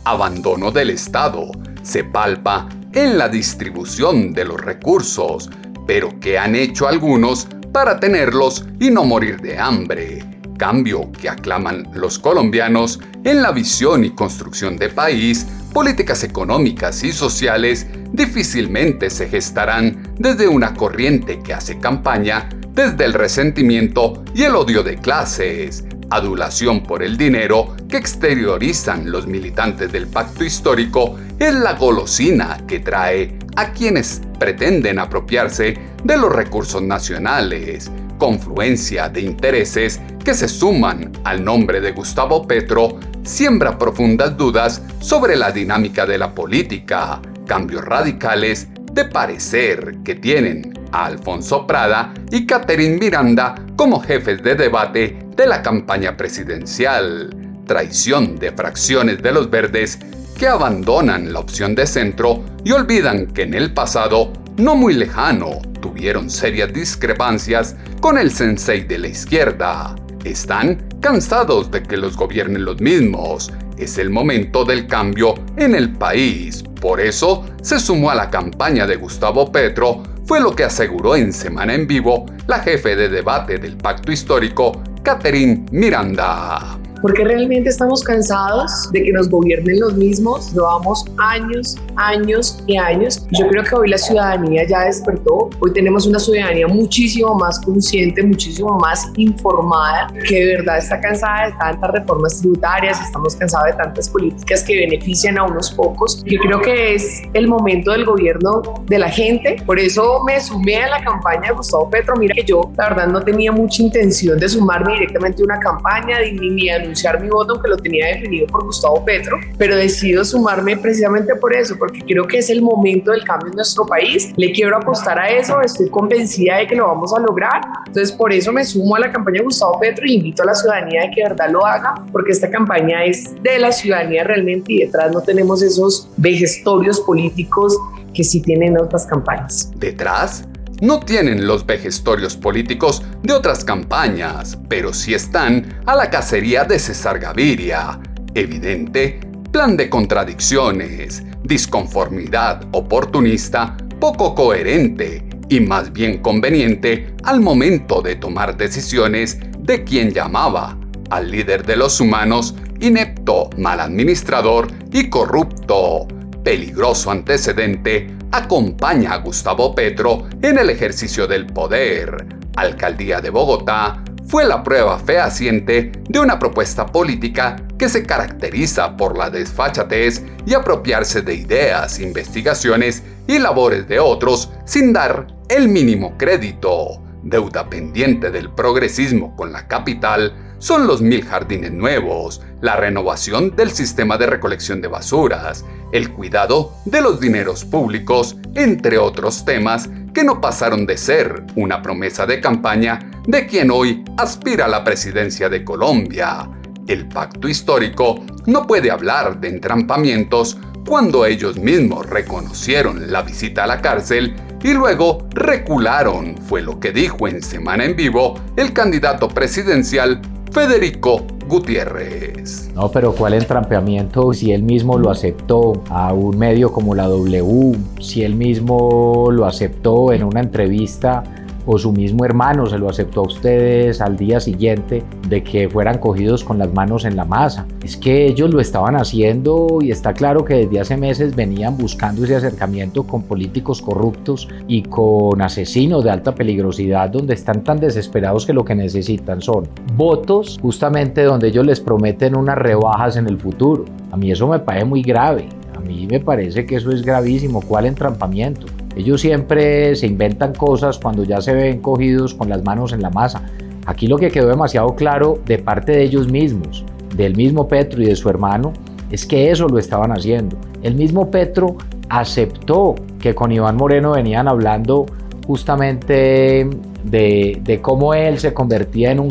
Abandono 0.04 0.70
del 0.70 0.88
Estado 0.88 1.42
se 1.82 2.02
palpa 2.02 2.66
en 2.94 3.18
la 3.18 3.28
distribución 3.28 4.32
de 4.32 4.46
los 4.46 4.58
recursos, 4.58 5.50
pero 5.86 6.08
¿qué 6.18 6.38
han 6.38 6.54
hecho 6.54 6.88
algunos 6.88 7.46
para 7.72 8.00
tenerlos 8.00 8.66
y 8.80 8.90
no 8.90 9.04
morir 9.04 9.38
de 9.42 9.58
hambre? 9.58 10.31
Cambio 10.62 11.11
que 11.11 11.29
aclaman 11.29 11.88
los 11.92 12.20
colombianos 12.20 13.01
en 13.25 13.42
la 13.42 13.51
visión 13.51 14.05
y 14.05 14.11
construcción 14.11 14.77
de 14.77 14.90
país, 14.90 15.44
políticas 15.72 16.22
económicas 16.22 17.03
y 17.03 17.11
sociales 17.11 17.88
difícilmente 18.12 19.11
se 19.11 19.29
gestarán 19.29 20.14
desde 20.20 20.46
una 20.46 20.72
corriente 20.72 21.40
que 21.40 21.53
hace 21.53 21.81
campaña 21.81 22.48
desde 22.75 23.05
el 23.05 23.12
resentimiento 23.12 24.22
y 24.37 24.44
el 24.44 24.55
odio 24.55 24.85
de 24.85 24.98
clases, 24.98 25.85
adulación 26.11 26.85
por 26.85 27.03
el 27.03 27.16
dinero 27.16 27.75
que 27.88 27.96
exteriorizan 27.96 29.11
los 29.11 29.27
militantes 29.27 29.90
del 29.90 30.07
pacto 30.07 30.44
histórico 30.44 31.18
es 31.40 31.55
la 31.55 31.72
golosina 31.72 32.59
que 32.68 32.79
trae 32.79 33.37
a 33.57 33.72
quienes 33.72 34.22
pretenden 34.38 35.01
apropiarse 35.01 35.77
de 36.05 36.16
los 36.16 36.31
recursos 36.33 36.83
nacionales, 36.83 37.90
confluencia 38.22 39.08
de 39.08 39.20
intereses 39.20 40.00
que 40.24 40.32
se 40.32 40.46
suman 40.46 41.11
al 41.24 41.44
nombre 41.44 41.80
de 41.80 41.90
Gustavo 41.90 42.46
Petro, 42.46 43.00
siembra 43.24 43.76
profundas 43.76 44.37
dudas 44.37 44.80
sobre 45.00 45.35
la 45.35 45.50
dinámica 45.50 46.06
de 46.06 46.18
la 46.18 46.32
política, 46.32 47.20
cambios 47.48 47.85
radicales 47.85 48.68
de 48.92 49.06
parecer 49.06 49.96
que 50.04 50.14
tienen 50.14 50.72
a 50.92 51.06
Alfonso 51.06 51.66
Prada 51.66 52.14
y 52.30 52.46
Catherine 52.46 52.96
Miranda 52.96 53.56
como 53.74 53.98
jefes 53.98 54.40
de 54.40 54.54
debate 54.54 55.18
de 55.35 55.46
la 55.48 55.61
campaña 55.61 56.16
presidencial, 56.16 57.35
traición 57.66 58.38
de 58.38 58.52
fracciones 58.52 59.20
de 59.20 59.32
los 59.32 59.50
verdes 59.50 59.98
que 60.38 60.46
abandonan 60.46 61.32
la 61.32 61.40
opción 61.40 61.74
de 61.74 61.88
centro 61.88 62.44
y 62.62 62.70
olvidan 62.70 63.26
que 63.26 63.42
en 63.42 63.54
el 63.54 63.74
pasado, 63.74 64.32
no 64.56 64.76
muy 64.76 64.94
lejano, 64.94 65.60
tuvieron 65.80 66.30
serias 66.30 66.72
discrepancias 66.72 67.76
con 68.00 68.18
el 68.18 68.30
sensei 68.30 68.84
de 68.84 68.98
la 68.98 69.08
izquierda. 69.08 69.96
Están 70.24 70.88
cansados 71.00 71.70
de 71.70 71.82
que 71.82 71.96
los 71.96 72.16
gobiernen 72.16 72.64
los 72.64 72.80
mismos. 72.80 73.52
Es 73.76 73.98
el 73.98 74.10
momento 74.10 74.64
del 74.64 74.86
cambio 74.86 75.34
en 75.56 75.74
el 75.74 75.92
país. 75.92 76.62
Por 76.80 77.00
eso 77.00 77.44
se 77.62 77.80
sumó 77.80 78.10
a 78.10 78.14
la 78.14 78.30
campaña 78.30 78.86
de 78.86 78.96
Gustavo 78.96 79.50
Petro, 79.50 80.02
fue 80.26 80.40
lo 80.40 80.54
que 80.54 80.64
aseguró 80.64 81.16
en 81.16 81.32
Semana 81.32 81.74
en 81.74 81.86
Vivo 81.86 82.26
la 82.46 82.60
jefe 82.60 82.94
de 82.94 83.08
debate 83.08 83.58
del 83.58 83.76
pacto 83.76 84.12
histórico, 84.12 84.82
Catherine 85.02 85.66
Miranda. 85.72 86.81
Porque 87.02 87.24
realmente 87.24 87.68
estamos 87.68 88.02
cansados 88.02 88.90
de 88.92 89.02
que 89.02 89.12
nos 89.12 89.28
gobiernen 89.28 89.80
los 89.80 89.94
mismos. 89.94 90.52
Llevamos 90.54 91.04
años, 91.18 91.76
años 91.96 92.62
y 92.66 92.76
años. 92.76 93.26
Yo 93.32 93.48
creo 93.48 93.64
que 93.64 93.74
hoy 93.74 93.88
la 93.90 93.98
ciudadanía 93.98 94.66
ya 94.66 94.84
despertó. 94.84 95.50
Hoy 95.60 95.72
tenemos 95.72 96.06
una 96.06 96.20
ciudadanía 96.20 96.68
muchísimo 96.68 97.34
más 97.34 97.60
consciente, 97.60 98.22
muchísimo 98.22 98.78
más 98.78 99.10
informada, 99.16 100.12
que 100.28 100.46
de 100.46 100.56
verdad 100.58 100.78
está 100.78 101.00
cansada 101.00 101.46
de 101.46 101.52
tantas 101.58 101.90
reformas 101.90 102.38
tributarias, 102.38 103.00
estamos 103.00 103.34
cansados 103.34 103.66
de 103.66 103.72
tantas 103.82 104.08
políticas 104.08 104.62
que 104.62 104.76
benefician 104.76 105.38
a 105.38 105.44
unos 105.44 105.72
pocos. 105.72 106.22
Yo 106.24 106.38
creo 106.38 106.60
que 106.60 106.94
es 106.94 107.22
el 107.34 107.48
momento 107.48 107.90
del 107.90 108.04
gobierno 108.04 108.62
de 108.86 108.98
la 108.98 109.10
gente. 109.10 109.56
Por 109.66 109.78
eso 109.80 110.22
me 110.24 110.40
sumé 110.40 110.76
a 110.76 110.88
la 110.88 111.04
campaña 111.04 111.48
de 111.48 111.54
Gustavo 111.54 111.90
Petro. 111.90 112.14
Mira 112.16 112.34
que 112.34 112.44
yo, 112.44 112.70
la 112.76 112.90
verdad, 112.90 113.08
no 113.08 113.20
tenía 113.22 113.50
mucha 113.50 113.82
intención 113.82 114.38
de 114.38 114.48
sumarme 114.48 114.92
directamente 114.92 115.42
a 115.42 115.44
una 115.44 115.58
campaña 115.58 116.20
ni, 116.20 116.50
ni 116.50 116.68
anunciar 116.92 117.20
mi 117.20 117.28
voto, 117.28 117.55
aunque 117.55 117.68
lo 117.68 117.76
tenía 117.76 118.09
definido 118.09 118.46
por 118.46 118.64
Gustavo 118.64 119.05
Petro, 119.05 119.38
pero 119.57 119.76
decido 119.76 120.24
sumarme 120.24 120.76
precisamente 120.76 121.35
por 121.37 121.55
eso, 121.55 121.76
porque 121.78 122.00
creo 122.00 122.26
que 122.26 122.38
es 122.38 122.50
el 122.50 122.61
momento 122.61 123.12
del 123.12 123.24
cambio 123.24 123.48
en 123.48 123.57
nuestro 123.57 123.87
país. 123.87 124.33
Le 124.37 124.52
quiero 124.52 124.76
apostar 124.76 125.18
a 125.18 125.28
eso, 125.28 125.61
estoy 125.61 125.88
convencida 125.88 126.59
de 126.59 126.66
que 126.66 126.76
lo 126.76 126.87
vamos 126.87 127.14
a 127.14 127.20
lograr. 127.20 127.62
Entonces, 127.87 128.12
por 128.12 128.33
eso 128.33 128.52
me 128.52 128.64
sumo 128.64 128.96
a 128.96 129.00
la 129.00 129.11
campaña 129.11 129.38
de 129.38 129.44
Gustavo 129.44 129.81
Petro 129.81 130.05
y 130.07 130.14
invito 130.16 130.42
a 130.42 130.46
la 130.46 130.55
ciudadanía 130.55 131.02
de 131.02 131.11
que 131.11 131.22
de 131.22 131.28
verdad 131.31 131.50
lo 131.50 131.64
haga, 131.64 131.94
porque 132.12 132.33
esta 132.33 132.50
campaña 132.50 133.05
es 133.05 133.35
de 133.42 133.59
la 133.59 133.72
ciudadanía 133.72 134.24
realmente 134.24 134.72
y 134.72 134.78
detrás 134.81 135.12
no 135.12 135.20
tenemos 135.22 135.62
esos 135.62 136.09
vejestorios 136.16 137.00
políticos 137.00 137.76
que 138.14 138.24
sí 138.24 138.42
tienen 138.42 138.78
otras 138.78 139.07
campañas. 139.07 139.70
Detrás 139.76 140.46
no 140.82 140.98
tienen 140.98 141.46
los 141.46 141.64
vejestorios 141.64 142.36
políticos 142.36 143.02
de 143.22 143.32
otras 143.32 143.64
campañas, 143.64 144.58
pero 144.68 144.92
sí 144.92 145.14
están 145.14 145.80
a 145.86 145.94
la 145.94 146.10
cacería 146.10 146.64
de 146.64 146.80
César 146.80 147.20
Gaviria. 147.20 148.00
Evidente 148.34 149.20
plan 149.52 149.76
de 149.76 149.88
contradicciones, 149.88 151.22
disconformidad 151.44 152.66
oportunista, 152.72 153.76
poco 154.00 154.34
coherente 154.34 155.22
y 155.48 155.60
más 155.60 155.92
bien 155.92 156.18
conveniente 156.20 157.14
al 157.22 157.40
momento 157.40 158.02
de 158.02 158.16
tomar 158.16 158.56
decisiones 158.56 159.38
de 159.58 159.84
quien 159.84 160.10
llamaba 160.10 160.78
al 161.10 161.30
líder 161.30 161.64
de 161.64 161.76
los 161.76 162.00
humanos 162.00 162.56
inepto, 162.80 163.50
mal 163.56 163.78
administrador 163.78 164.66
y 164.90 165.08
corrupto. 165.08 166.08
Peligroso 166.42 167.12
antecedente 167.12 168.08
acompaña 168.32 169.12
a 169.12 169.18
Gustavo 169.18 169.74
Petro 169.74 170.26
en 170.40 170.58
el 170.58 170.70
ejercicio 170.70 171.26
del 171.26 171.46
poder. 171.46 172.26
Alcaldía 172.56 173.20
de 173.20 173.30
Bogotá 173.30 174.02
fue 174.26 174.44
la 174.46 174.62
prueba 174.62 174.98
fehaciente 174.98 175.92
de 176.08 176.18
una 176.18 176.38
propuesta 176.38 176.86
política 176.86 177.56
que 177.78 177.90
se 177.90 178.04
caracteriza 178.04 178.96
por 178.96 179.18
la 179.18 179.28
desfachatez 179.28 180.22
y 180.46 180.54
apropiarse 180.54 181.20
de 181.20 181.34
ideas, 181.34 182.00
investigaciones 182.00 183.02
y 183.26 183.38
labores 183.38 183.86
de 183.86 184.00
otros 184.00 184.50
sin 184.64 184.92
dar 184.92 185.26
el 185.48 185.68
mínimo 185.68 186.16
crédito. 186.16 187.02
Deuda 187.22 187.68
pendiente 187.68 188.30
del 188.30 188.50
progresismo 188.50 189.36
con 189.36 189.52
la 189.52 189.68
capital 189.68 190.51
son 190.62 190.87
los 190.87 191.03
mil 191.03 191.25
jardines 191.25 191.72
nuevos, 191.72 192.40
la 192.61 192.77
renovación 192.77 193.57
del 193.57 193.72
sistema 193.72 194.16
de 194.16 194.27
recolección 194.27 194.81
de 194.81 194.87
basuras, 194.87 195.64
el 195.90 196.12
cuidado 196.12 196.75
de 196.85 197.01
los 197.01 197.18
dineros 197.18 197.64
públicos, 197.64 198.37
entre 198.55 198.96
otros 198.96 199.44
temas 199.44 199.90
que 200.14 200.22
no 200.22 200.40
pasaron 200.40 200.87
de 200.87 200.96
ser 200.96 201.44
una 201.57 201.83
promesa 201.83 202.27
de 202.27 202.40
campaña 202.40 203.11
de 203.27 203.44
quien 203.48 203.72
hoy 203.72 204.05
aspira 204.16 204.66
a 204.66 204.68
la 204.68 204.85
presidencia 204.85 205.48
de 205.48 205.64
Colombia. 205.64 206.48
El 206.87 207.09
pacto 207.09 207.48
histórico 207.48 208.25
no 208.46 208.64
puede 208.64 208.92
hablar 208.92 209.40
de 209.40 209.48
entrampamientos 209.48 210.59
cuando 210.87 211.27
ellos 211.27 211.59
mismos 211.59 212.09
reconocieron 212.09 213.11
la 213.11 213.22
visita 213.22 213.64
a 213.64 213.66
la 213.66 213.81
cárcel 213.81 214.37
y 214.62 214.75
luego 214.75 215.27
recularon, 215.31 216.37
fue 216.38 216.62
lo 216.62 216.79
que 216.79 216.92
dijo 216.92 217.27
en 217.27 217.42
Semana 217.42 217.85
en 217.85 217.96
Vivo 217.96 218.40
el 218.57 218.72
candidato 218.72 219.29
presidencial 219.29 220.22
Federico 220.52 221.22
Gutiérrez. 221.48 222.70
No, 222.74 222.90
pero 222.90 223.14
¿cuál 223.14 223.32
entrampeamiento 223.32 224.34
si 224.34 224.52
él 224.52 224.62
mismo 224.62 224.98
lo 224.98 225.10
aceptó 225.10 225.82
a 225.88 226.12
un 226.12 226.36
medio 226.36 226.70
como 226.70 226.94
la 226.94 227.08
W? 227.08 227.74
Si 228.00 228.22
él 228.22 228.34
mismo 228.34 229.30
lo 229.30 229.46
aceptó 229.46 230.12
en 230.12 230.24
una 230.24 230.40
entrevista 230.40 231.24
o 231.66 231.79
su 231.79 231.92
mismo 231.92 232.25
hermano 232.25 232.66
se 232.66 232.79
lo 232.79 232.88
aceptó 232.88 233.20
a 233.20 233.27
ustedes 233.27 234.01
al 234.01 234.16
día 234.16 234.40
siguiente 234.40 235.03
de 235.29 235.42
que 235.42 235.68
fueran 235.68 235.98
cogidos 235.98 236.44
con 236.44 236.59
las 236.59 236.72
manos 236.72 237.05
en 237.05 237.16
la 237.16 237.25
masa. 237.25 237.66
Es 237.85 237.96
que 237.96 238.27
ellos 238.27 238.51
lo 238.51 238.61
estaban 238.61 238.96
haciendo 238.96 239.79
y 239.81 239.90
está 239.90 240.12
claro 240.12 240.44
que 240.44 240.55
desde 240.55 240.81
hace 240.81 240.96
meses 240.96 241.35
venían 241.35 241.77
buscando 241.77 242.25
ese 242.25 242.37
acercamiento 242.37 243.05
con 243.05 243.22
políticos 243.22 243.83
corruptos 243.83 244.48
y 244.66 244.83
con 244.83 245.40
asesinos 245.42 246.05
de 246.05 246.11
alta 246.11 246.35
peligrosidad 246.35 247.11
donde 247.11 247.35
están 247.35 247.64
tan 247.64 247.79
desesperados 247.79 248.46
que 248.46 248.53
lo 248.53 248.64
que 248.64 248.75
necesitan 248.75 249.40
son 249.40 249.68
votos 249.96 250.59
justamente 250.61 251.22
donde 251.22 251.48
ellos 251.48 251.66
les 251.66 251.81
prometen 251.81 252.37
unas 252.37 252.59
rebajas 252.59 253.16
en 253.16 253.27
el 253.27 253.38
futuro. 253.38 253.85
A 254.11 254.16
mí 254.16 254.31
eso 254.31 254.48
me 254.48 254.59
parece 254.59 254.85
muy 254.85 255.03
grave. 255.03 255.48
A 255.77 255.81
mí 255.81 256.07
me 256.09 256.20
parece 256.20 256.66
que 256.66 256.77
eso 256.77 256.90
es 256.90 257.03
gravísimo. 257.03 257.61
¿Cuál 257.61 257.87
entrampamiento? 257.87 258.66
Ellos 258.96 259.20
siempre 259.20 259.94
se 259.96 260.07
inventan 260.07 260.55
cosas 260.55 260.98
cuando 260.98 261.24
ya 261.24 261.40
se 261.40 261.55
ven 261.55 261.81
cogidos 261.81 262.35
con 262.35 262.48
las 262.48 262.62
manos 262.62 262.92
en 262.92 263.02
la 263.02 263.11
masa. 263.11 263.42
Aquí 263.87 264.07
lo 264.07 264.18
que 264.18 264.31
quedó 264.31 264.48
demasiado 264.48 264.94
claro 264.94 265.38
de 265.46 265.59
parte 265.59 265.92
de 265.92 266.02
ellos 266.02 266.28
mismos, 266.28 266.85
del 267.16 267.35
mismo 267.37 267.68
Petro 267.68 268.02
y 268.02 268.07
de 268.07 268.16
su 268.16 268.28
hermano, 268.28 268.72
es 269.11 269.26
que 269.26 269.50
eso 269.50 269.68
lo 269.68 269.78
estaban 269.78 270.12
haciendo. 270.12 270.57
El 270.83 270.94
mismo 270.94 271.31
Petro 271.31 271.76
aceptó 272.09 272.94
que 273.18 273.35
con 273.35 273.52
Iván 273.52 273.76
Moreno 273.76 274.12
venían 274.12 274.48
hablando 274.48 275.07
justamente 275.46 276.68
de, 277.05 277.78
cómo 277.83 278.14
él 278.14 278.38
se 278.38 278.52
convertía 278.55 279.11
en 279.11 279.20
un, 279.20 279.31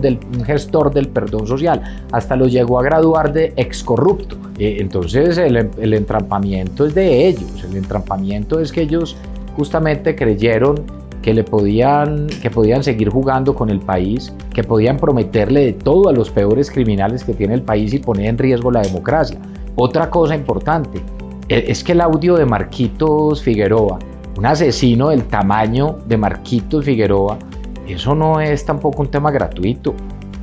del, 0.00 0.18
un 0.34 0.44
gestor 0.44 0.92
del 0.92 1.08
perdón 1.08 1.46
social. 1.46 1.82
Hasta 2.10 2.36
lo 2.36 2.46
llegó 2.46 2.80
a 2.80 2.82
graduar 2.82 3.32
de 3.32 3.52
excorrupto. 3.56 4.36
Eh, 4.58 4.76
entonces 4.80 5.38
el, 5.38 5.56
el 5.56 5.94
entrampamiento 5.94 6.86
es 6.86 6.94
de 6.94 7.28
ellos. 7.28 7.64
El 7.68 7.76
entrampamiento 7.76 8.60
es 8.60 8.72
que 8.72 8.82
ellos 8.82 9.16
justamente 9.56 10.14
creyeron 10.16 11.02
que 11.22 11.32
le 11.32 11.44
podían 11.44 12.26
que 12.26 12.50
podían 12.50 12.82
seguir 12.82 13.08
jugando 13.08 13.54
con 13.54 13.70
el 13.70 13.78
país, 13.78 14.32
que 14.52 14.64
podían 14.64 14.96
prometerle 14.96 15.64
de 15.64 15.72
todo 15.72 16.08
a 16.08 16.12
los 16.12 16.30
peores 16.30 16.70
criminales 16.70 17.22
que 17.22 17.32
tiene 17.32 17.54
el 17.54 17.62
país 17.62 17.94
y 17.94 18.00
poner 18.00 18.26
en 18.26 18.38
riesgo 18.38 18.70
la 18.72 18.82
democracia. 18.82 19.38
Otra 19.76 20.10
cosa 20.10 20.34
importante 20.34 21.00
e, 21.48 21.64
es 21.68 21.84
que 21.84 21.92
el 21.92 22.00
audio 22.00 22.34
de 22.34 22.44
Marquitos 22.44 23.40
Figueroa 23.42 23.98
un 24.36 24.46
asesino 24.46 25.08
del 25.08 25.24
tamaño 25.24 25.98
de 26.06 26.16
Marquitos 26.16 26.84
Figueroa, 26.84 27.38
eso 27.86 28.14
no 28.14 28.40
es 28.40 28.64
tampoco 28.64 29.02
un 29.02 29.10
tema 29.10 29.30
gratuito. 29.30 29.94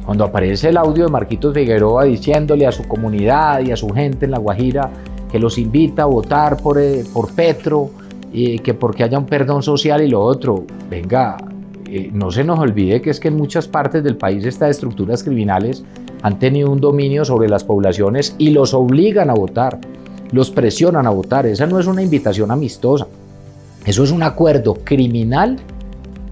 Cuando 0.06 0.23
aparece 0.23 0.69
el 0.69 0.78
audio 0.78 1.06
de 1.06 1.12
Marquitos 1.12 1.54
Figueroa 1.54 2.06
diciéndole 2.06 2.65
a 2.65 2.71
su 2.71 2.88
comunidad 2.88 3.62
y 3.62 3.71
a 3.71 3.78
su 3.78 3.89
gente 3.89 4.25
en 4.25 4.32
La 4.32 4.39
Guajira 4.39 4.89
que 5.32 5.39
los 5.39 5.58
invita 5.58 6.04
a 6.04 6.06
votar 6.06 6.58
por, 6.58 6.80
eh, 6.80 7.04
por 7.13 7.34
Petro, 7.34 7.91
y 8.32 8.60
que 8.60 8.73
porque 8.73 9.04
haya 9.04 9.17
un 9.17 9.25
perdón 9.25 9.63
social 9.63 10.02
y 10.04 10.08
lo 10.08 10.21
otro, 10.21 10.65
venga, 10.89 11.38
eh, 11.88 12.10
no 12.13 12.32
se 12.32 12.43
nos 12.43 12.60
olvide 12.60 13.02
que 13.02 13.10
es 13.10 13.19
que 13.19 13.30
en 13.30 13.38
muchas 13.38 13.67
partes 13.67 14.04
del 14.04 14.17
país 14.17 14.45
estas 14.45 14.71
estructuras 14.71 15.23
criminales 15.23 15.84
han 16.21 16.38
tenido 16.38 16.69
un 16.69 16.80
dominio 16.80 17.25
sobre 17.25 17.49
las 17.49 17.63
poblaciones 17.63 18.36
y 18.38 18.52
los 18.52 18.73
obligan 18.73 19.30
a 19.30 19.34
votar, 19.34 19.80
los 20.32 20.52
presionan 20.52 21.08
a 21.08 21.10
votar. 21.10 21.45
Esa 21.45 21.65
no 21.65 21.80
es 21.80 21.88
una 21.88 22.04
invitación 22.04 22.52
amistosa. 22.52 23.08
Eso 23.86 24.04
es 24.04 24.12
un 24.12 24.24
acuerdo 24.24 24.76
criminal 24.84 25.58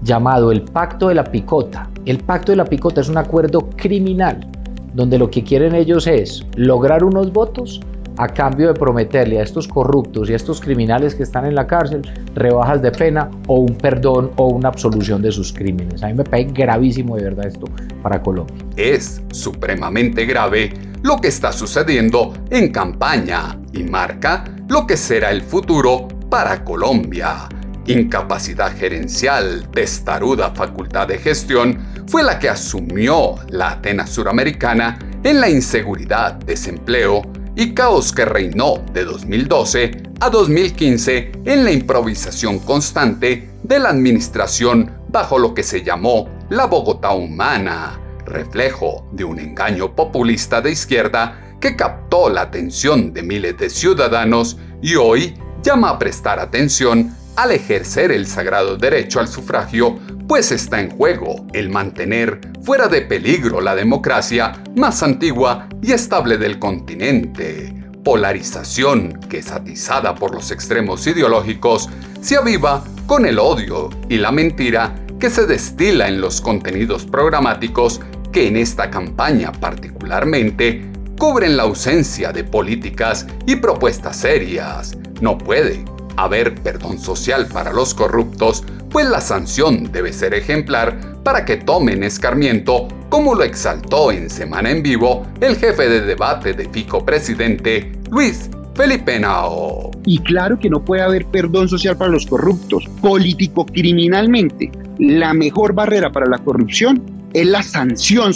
llamado 0.02 0.52
el 0.52 0.62
Pacto 0.62 1.08
de 1.08 1.14
la 1.14 1.24
Picota. 1.24 1.88
El 2.04 2.18
Pacto 2.18 2.52
de 2.52 2.56
la 2.56 2.64
Picota 2.64 3.00
es 3.00 3.08
un 3.08 3.16
acuerdo 3.16 3.70
criminal 3.76 4.46
donde 4.94 5.18
lo 5.18 5.30
que 5.30 5.42
quieren 5.42 5.74
ellos 5.74 6.06
es 6.06 6.44
lograr 6.56 7.04
unos 7.04 7.32
votos 7.32 7.80
a 8.18 8.26
cambio 8.26 8.66
de 8.68 8.74
prometerle 8.74 9.38
a 9.38 9.44
estos 9.44 9.68
corruptos 9.68 10.28
y 10.28 10.32
a 10.32 10.36
estos 10.36 10.60
criminales 10.60 11.14
que 11.14 11.22
están 11.22 11.46
en 11.46 11.54
la 11.54 11.66
cárcel 11.66 12.02
rebajas 12.34 12.82
de 12.82 12.90
pena 12.90 13.30
o 13.46 13.60
un 13.60 13.76
perdón 13.76 14.32
o 14.36 14.48
una 14.48 14.68
absolución 14.68 15.22
de 15.22 15.30
sus 15.30 15.52
crímenes. 15.52 16.02
A 16.02 16.08
mí 16.08 16.14
me 16.14 16.24
parece 16.24 16.52
gravísimo 16.52 17.16
de 17.16 17.24
verdad 17.24 17.46
esto 17.46 17.66
para 18.02 18.20
Colombia. 18.20 18.56
Es 18.76 19.22
supremamente 19.30 20.26
grave 20.26 20.72
lo 21.02 21.16
que 21.16 21.28
está 21.28 21.52
sucediendo 21.52 22.34
en 22.50 22.72
campaña 22.72 23.56
y 23.72 23.84
marca 23.84 24.44
lo 24.68 24.84
que 24.86 24.96
será 24.96 25.30
el 25.30 25.42
futuro 25.42 26.08
para 26.28 26.64
Colombia. 26.64 27.48
Incapacidad 27.86 28.76
gerencial, 28.76 29.68
testaruda 29.72 30.50
facultad 30.50 31.08
de 31.08 31.18
gestión 31.18 31.78
fue 32.06 32.22
la 32.22 32.38
que 32.38 32.48
asumió 32.48 33.36
la 33.48 33.70
Atenas 33.70 34.10
suramericana 34.10 34.98
en 35.22 35.40
la 35.40 35.48
inseguridad, 35.48 36.34
desempleo 36.34 37.22
y 37.56 37.72
caos 37.74 38.12
que 38.12 38.24
reinó 38.24 38.78
de 38.92 39.04
2012 39.04 40.02
a 40.20 40.30
2015 40.30 41.32
en 41.44 41.64
la 41.64 41.72
improvisación 41.72 42.58
constante 42.58 43.50
de 43.62 43.78
la 43.78 43.88
administración 43.88 44.92
bajo 45.08 45.38
lo 45.38 45.54
que 45.54 45.62
se 45.62 45.82
llamó 45.82 46.28
la 46.50 46.66
Bogotá 46.66 47.12
humana, 47.12 47.98
reflejo 48.26 49.08
de 49.12 49.24
un 49.24 49.38
engaño 49.38 49.94
populista 49.94 50.60
de 50.60 50.72
izquierda 50.72 51.56
que 51.60 51.74
captó 51.74 52.28
la 52.28 52.42
atención 52.42 53.12
de 53.12 53.22
miles 53.22 53.58
de 53.58 53.70
ciudadanos 53.70 54.58
y 54.80 54.94
hoy 54.94 55.34
llama 55.62 55.90
a 55.90 55.98
prestar 55.98 56.38
atención 56.40 57.14
al 57.36 57.52
ejercer 57.52 58.10
el 58.10 58.26
sagrado 58.26 58.76
derecho 58.76 59.20
al 59.20 59.28
sufragio, 59.28 59.98
pues 60.26 60.50
está 60.50 60.80
en 60.80 60.90
juego 60.90 61.46
el 61.52 61.70
mantener 61.70 62.40
fuera 62.62 62.88
de 62.88 63.02
peligro 63.02 63.60
la 63.60 63.74
democracia 63.74 64.62
más 64.76 65.02
antigua 65.02 65.68
y 65.80 65.92
estable 65.92 66.36
del 66.36 66.58
continente. 66.58 67.74
Polarización 68.04 69.20
que 69.28 69.38
es 69.38 69.50
atizada 69.52 70.14
por 70.14 70.34
los 70.34 70.50
extremos 70.50 71.06
ideológicos 71.06 71.88
se 72.20 72.36
aviva 72.36 72.84
con 73.06 73.24
el 73.24 73.38
odio 73.38 73.90
y 74.08 74.18
la 74.18 74.32
mentira 74.32 74.94
que 75.18 75.30
se 75.30 75.46
destila 75.46 76.08
en 76.08 76.20
los 76.20 76.40
contenidos 76.40 77.04
programáticos 77.04 78.00
que 78.32 78.48
en 78.48 78.56
esta 78.56 78.90
campaña 78.90 79.52
particularmente 79.52 80.90
cubren 81.18 81.56
la 81.56 81.64
ausencia 81.64 82.32
de 82.32 82.44
políticas 82.44 83.26
y 83.44 83.56
propuestas 83.56 84.16
serias. 84.16 84.96
No 85.20 85.36
puede 85.36 85.84
haber 86.16 86.54
perdón 86.54 86.98
social 86.98 87.48
para 87.48 87.72
los 87.72 87.92
corruptos, 87.92 88.64
pues 88.90 89.06
la 89.08 89.20
sanción 89.20 89.90
debe 89.92 90.12
ser 90.12 90.32
ejemplar 90.32 91.22
para 91.24 91.44
que 91.44 91.56
tomen 91.56 92.04
escarmiento, 92.04 92.88
como 93.08 93.34
lo 93.34 93.42
exaltó 93.42 94.12
en 94.12 94.30
Semana 94.30 94.70
en 94.70 94.82
Vivo 94.82 95.26
el 95.40 95.56
jefe 95.56 95.88
de 95.88 96.00
debate 96.02 96.54
de 96.54 96.68
FICO 96.68 97.04
presidente, 97.04 97.92
Luis 98.10 98.48
Felipe 98.74 99.18
Nao. 99.18 99.90
Y 100.04 100.20
claro 100.20 100.58
que 100.58 100.70
no 100.70 100.84
puede 100.84 101.02
haber 101.02 101.26
perdón 101.26 101.68
social 101.68 101.96
para 101.96 102.12
los 102.12 102.26
corruptos. 102.26 102.84
Político 103.02 103.66
criminalmente, 103.66 104.70
la 104.98 105.34
mejor 105.34 105.74
barrera 105.74 106.12
para 106.12 106.26
la 106.26 106.38
corrupción 106.38 107.02
es 107.34 107.46
la 107.46 107.62
sanción. 107.62 108.32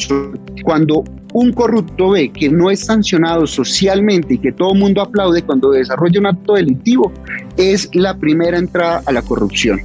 Cuando 0.64 1.04
un 1.32 1.52
corrupto 1.52 2.10
ve 2.10 2.30
que 2.30 2.48
no 2.48 2.70
es 2.70 2.80
sancionado 2.84 3.46
socialmente 3.46 4.34
y 4.34 4.38
que 4.38 4.52
todo 4.52 4.72
el 4.72 4.78
mundo 4.78 5.00
aplaude 5.00 5.42
cuando 5.42 5.70
desarrolla 5.70 6.20
un 6.20 6.26
acto 6.26 6.54
delictivo, 6.54 7.12
es 7.56 7.88
la 7.94 8.16
primera 8.16 8.58
entrada 8.58 9.02
a 9.06 9.12
la 9.12 9.22
corrupción. 9.22 9.80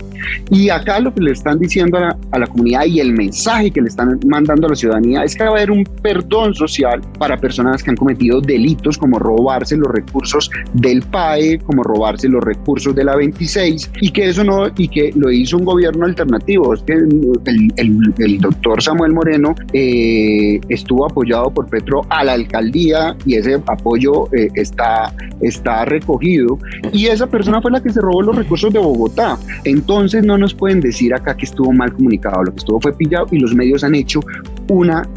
Y 0.50 0.70
acá 0.70 1.00
lo 1.00 1.14
que 1.14 1.22
le 1.22 1.32
están 1.32 1.60
diciendo 1.60 1.98
a 1.98 2.40
la, 2.40 2.48
comunidad 2.48 2.86
y 2.86 3.00
el 3.00 3.14
mensaje 3.14 3.72
que 3.72 3.82
le 3.82 3.88
están 3.88 4.20
mandando 4.26 4.68
a 4.68 4.70
la 4.72 4.76
ciudadanía 4.76 5.24
es 5.24 5.36
que 5.36 5.44
va 5.44 5.50
a 5.50 5.52
haber 5.54 5.72
un 5.72 5.84
perdón 6.02 6.54
social 6.54 7.02
para 7.20 7.38
personas 7.38 7.84
que 7.84 7.92
han 7.92 7.96
cometido 7.96 8.42
delitos 8.42 8.98
como 8.98 9.20
robarse 9.20 9.76
los 9.76 9.92
recursos 9.92 10.50
del 10.74 11.02
PAE, 11.02 11.60
como 11.60 11.84
robarse 11.84 12.30
los 12.30 12.44
recursos 12.44 12.96
de 12.96 13.04
la 13.04 13.16
26 13.16 13.92
y 14.02 14.12
que 14.12 14.30
eso 14.30 14.44
no, 14.44 14.68
y 14.78 14.88
que 14.88 15.12
lo 15.16 15.32
hizo 15.32 15.58
un 15.58 15.66
gobierno 15.66 16.06
alternativo. 16.06 16.74
Es 16.74 16.82
que 16.84 16.94
el, 16.94 18.38
doctor 18.40 18.82
Samuel 18.82 19.14
Moreno 19.14 19.56
eh, 19.74 20.60
estuvo 20.70 21.06
apoyado 21.06 21.52
por 21.52 21.68
Petro 21.68 22.06
a 22.10 22.24
la 22.24 22.34
alcaldía 22.34 23.16
y 23.26 23.36
ese 23.36 23.56
apoyo 23.66 24.34
eh, 24.34 24.50
está, 24.56 25.14
está 25.42 25.86
recogido 25.86 26.60
y 26.94 27.08
esa 27.08 27.28
persona 27.28 27.57
fue 27.62 27.72
la 27.72 27.82
que 27.82 27.90
se 27.90 28.02
robó 28.02 28.22
los 28.22 28.36
recursos 28.36 28.72
de 28.72 28.80
Bogotá. 28.80 29.38
Entonces, 29.64 30.24
no 30.24 30.38
nos 30.38 30.54
pueden 30.54 30.80
decir 30.80 31.14
acá 31.14 31.36
que 31.36 31.46
estuvo 31.46 31.72
mal 31.72 31.94
comunicado, 31.94 32.44
lo 32.44 32.52
que 32.52 32.60
estuvo 32.60 32.80
fue 32.80 32.94
pillado 32.94 33.28
y 33.32 33.40
los 33.40 33.54
medios 33.54 33.84
han 33.84 33.96
hecho 33.96 34.20
una 34.68 35.08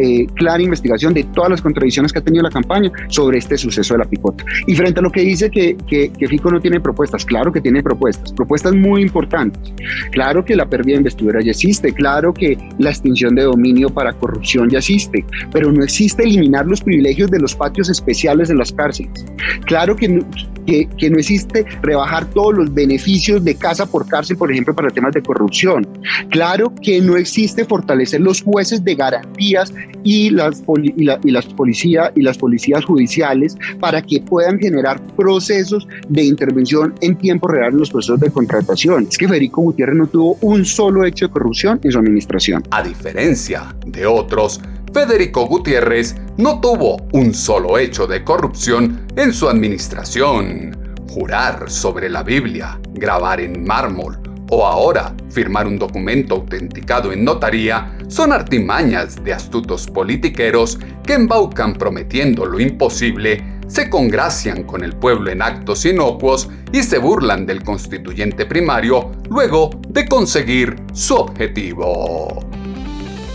eh, 0.00 0.26
clara 0.34 0.62
investigación 0.62 1.12
de 1.12 1.24
todas 1.24 1.50
las 1.50 1.62
contradicciones 1.62 2.12
que 2.12 2.20
ha 2.20 2.22
tenido 2.22 2.44
la 2.44 2.50
campaña 2.50 2.90
sobre 3.08 3.38
este 3.38 3.56
suceso 3.56 3.94
de 3.94 3.98
la 3.98 4.04
picota. 4.04 4.44
Y 4.66 4.76
frente 4.76 5.00
a 5.00 5.02
lo 5.02 5.10
que 5.10 5.22
dice 5.22 5.50
que, 5.50 5.76
que, 5.86 6.28
Fico 6.28 6.50
no 6.50 6.60
tiene 6.60 6.78
propuestas, 6.78 7.24
claro 7.24 7.50
que 7.50 7.60
tiene 7.60 7.82
propuestas, 7.82 8.32
propuestas 8.32 8.74
muy 8.74 9.02
importantes. 9.02 9.72
Claro 10.12 10.44
que 10.44 10.54
la 10.54 10.66
pérdida 10.66 10.92
de 10.92 10.98
investidura 10.98 11.40
ya 11.42 11.50
existe, 11.50 11.92
claro 11.92 12.32
que 12.32 12.56
la 12.78 12.90
extinción 12.90 13.34
de 13.34 13.42
dominio 13.44 13.88
para 13.88 14.12
corrupción 14.12 14.68
ya 14.68 14.78
existe, 14.78 15.24
pero 15.52 15.72
no 15.72 15.82
existe 15.82 16.22
eliminar 16.22 16.66
los 16.66 16.80
privilegios 16.80 17.30
de 17.30 17.40
los 17.40 17.54
patios 17.54 17.88
especiales 17.88 18.48
de 18.48 18.54
las 18.54 18.72
cárceles. 18.72 19.24
Claro 19.64 19.96
que, 19.96 20.22
que, 20.66 21.10
no 21.10 21.18
existe 21.18 21.64
rebajar 21.82 22.26
todos 22.26 22.54
los 22.54 22.74
beneficios 22.74 23.42
de 23.42 23.54
casa 23.54 23.86
por 23.86 24.06
cárcel, 24.06 24.36
por 24.36 24.52
ejemplo, 24.52 24.74
para 24.74 24.90
temas 24.90 25.12
de 25.14 25.22
corrupción. 25.22 25.88
Claro 26.30 26.72
que 26.82 27.00
no 27.00 27.16
existe 27.16 27.64
fortalecer 27.64 28.20
los 28.20 28.42
jueces 28.42 28.84
de 28.84 28.94
garantías 28.94 29.72
y 30.04 30.30
las, 30.30 30.62
y, 30.96 31.30
las 31.30 31.46
policías 31.46 32.12
y 32.14 32.22
las 32.22 32.38
policías 32.38 32.84
judiciales 32.84 33.56
para 33.80 34.02
que 34.02 34.20
puedan 34.20 34.58
generar 34.58 35.00
procesos 35.16 35.86
de 36.08 36.24
intervención 36.24 36.94
en 37.00 37.16
tiempo 37.16 37.48
real 37.48 37.72
en 37.72 37.78
los 37.78 37.90
procesos 37.90 38.20
de 38.20 38.30
contratación. 38.30 39.06
Es 39.08 39.18
que 39.18 39.28
Federico 39.28 39.62
Gutiérrez 39.62 39.98
no 39.98 40.06
tuvo 40.06 40.36
un 40.40 40.64
solo 40.64 41.04
hecho 41.04 41.26
de 41.26 41.32
corrupción 41.32 41.80
en 41.82 41.92
su 41.92 41.98
administración. 41.98 42.62
A 42.70 42.82
diferencia 42.82 43.74
de 43.86 44.06
otros, 44.06 44.60
Federico 44.92 45.46
Gutiérrez 45.46 46.16
no 46.36 46.60
tuvo 46.60 46.96
un 47.12 47.34
solo 47.34 47.78
hecho 47.78 48.06
de 48.06 48.24
corrupción 48.24 49.06
en 49.16 49.32
su 49.32 49.48
administración. 49.48 50.76
Jurar 51.08 51.70
sobre 51.70 52.08
la 52.08 52.22
Biblia, 52.22 52.78
grabar 52.94 53.40
en 53.40 53.64
mármol 53.64 54.18
o 54.50 54.66
ahora 54.66 55.14
firmar 55.30 55.66
un 55.66 55.78
documento 55.78 56.36
autenticado 56.36 57.12
en 57.12 57.24
notaría 57.24 57.97
son 58.08 58.32
artimañas 58.32 59.22
de 59.22 59.32
astutos 59.32 59.86
politiqueros 59.86 60.78
que 61.06 61.14
embaucan 61.14 61.74
prometiendo 61.74 62.44
lo 62.44 62.58
imposible, 62.58 63.60
se 63.68 63.88
congracian 63.88 64.64
con 64.64 64.82
el 64.82 64.94
pueblo 64.94 65.30
en 65.30 65.42
actos 65.42 65.84
inocuos 65.84 66.48
y 66.72 66.82
se 66.82 66.98
burlan 66.98 67.46
del 67.46 67.62
constituyente 67.62 68.46
primario 68.46 69.12
luego 69.30 69.70
de 69.88 70.08
conseguir 70.08 70.76
su 70.92 71.14
objetivo. 71.14 72.40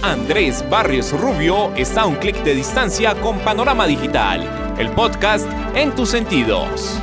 Andrés 0.02 0.66
Barrios 0.70 1.18
Rubio 1.18 1.74
está 1.76 2.02
a 2.02 2.06
un 2.08 2.16
clic 2.16 2.44
de 2.44 2.56
distancia 2.56 3.16
con 3.22 3.40
Panorama 3.40 3.88
Digital, 3.88 4.76
el 4.78 4.90
podcast 4.90 5.48
en 5.76 5.96
tus 5.96 6.10
sentidos. 6.10 7.00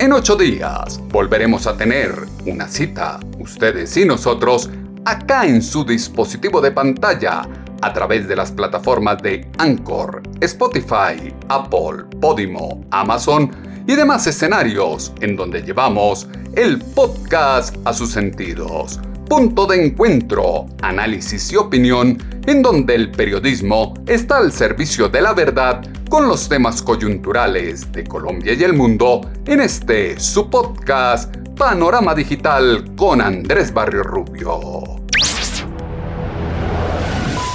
En 0.00 0.14
ocho 0.14 0.34
días 0.34 0.98
volveremos 1.10 1.66
a 1.66 1.76
tener 1.76 2.10
una 2.46 2.66
cita, 2.68 3.20
ustedes 3.38 3.94
y 3.98 4.06
nosotros, 4.06 4.70
acá 5.04 5.44
en 5.44 5.60
su 5.60 5.84
dispositivo 5.84 6.62
de 6.62 6.70
pantalla, 6.70 7.42
a 7.82 7.92
través 7.92 8.26
de 8.26 8.34
las 8.34 8.50
plataformas 8.50 9.20
de 9.22 9.46
Anchor, 9.58 10.22
Spotify, 10.40 11.34
Apple, 11.48 12.04
Podimo, 12.18 12.82
Amazon, 12.90 13.50
y 13.86 13.94
demás 13.94 14.26
escenarios 14.26 15.12
en 15.20 15.36
donde 15.36 15.60
llevamos 15.60 16.26
el 16.56 16.78
podcast 16.78 17.76
a 17.84 17.92
sus 17.92 18.10
sentidos. 18.10 19.00
Punto 19.28 19.66
de 19.66 19.84
encuentro, 19.84 20.66
análisis 20.80 21.52
y 21.52 21.56
opinión 21.56 22.16
en 22.46 22.62
donde 22.62 22.94
el 22.94 23.10
periodismo 23.10 23.94
está 24.06 24.38
al 24.38 24.52
servicio 24.52 25.08
de 25.08 25.20
la 25.20 25.32
verdad 25.32 25.82
con 26.08 26.26
los 26.28 26.48
temas 26.48 26.82
coyunturales 26.82 27.90
de 27.92 28.04
Colombia 28.04 28.52
y 28.54 28.62
el 28.62 28.72
mundo 28.72 29.20
en 29.46 29.60
este 29.60 30.18
su 30.18 30.50
podcast 30.50 31.34
Panorama 31.56 32.14
Digital 32.14 32.94
con 32.96 33.20
Andrés 33.20 33.72
Barrio 33.72 34.02
Rubio. 34.02 34.99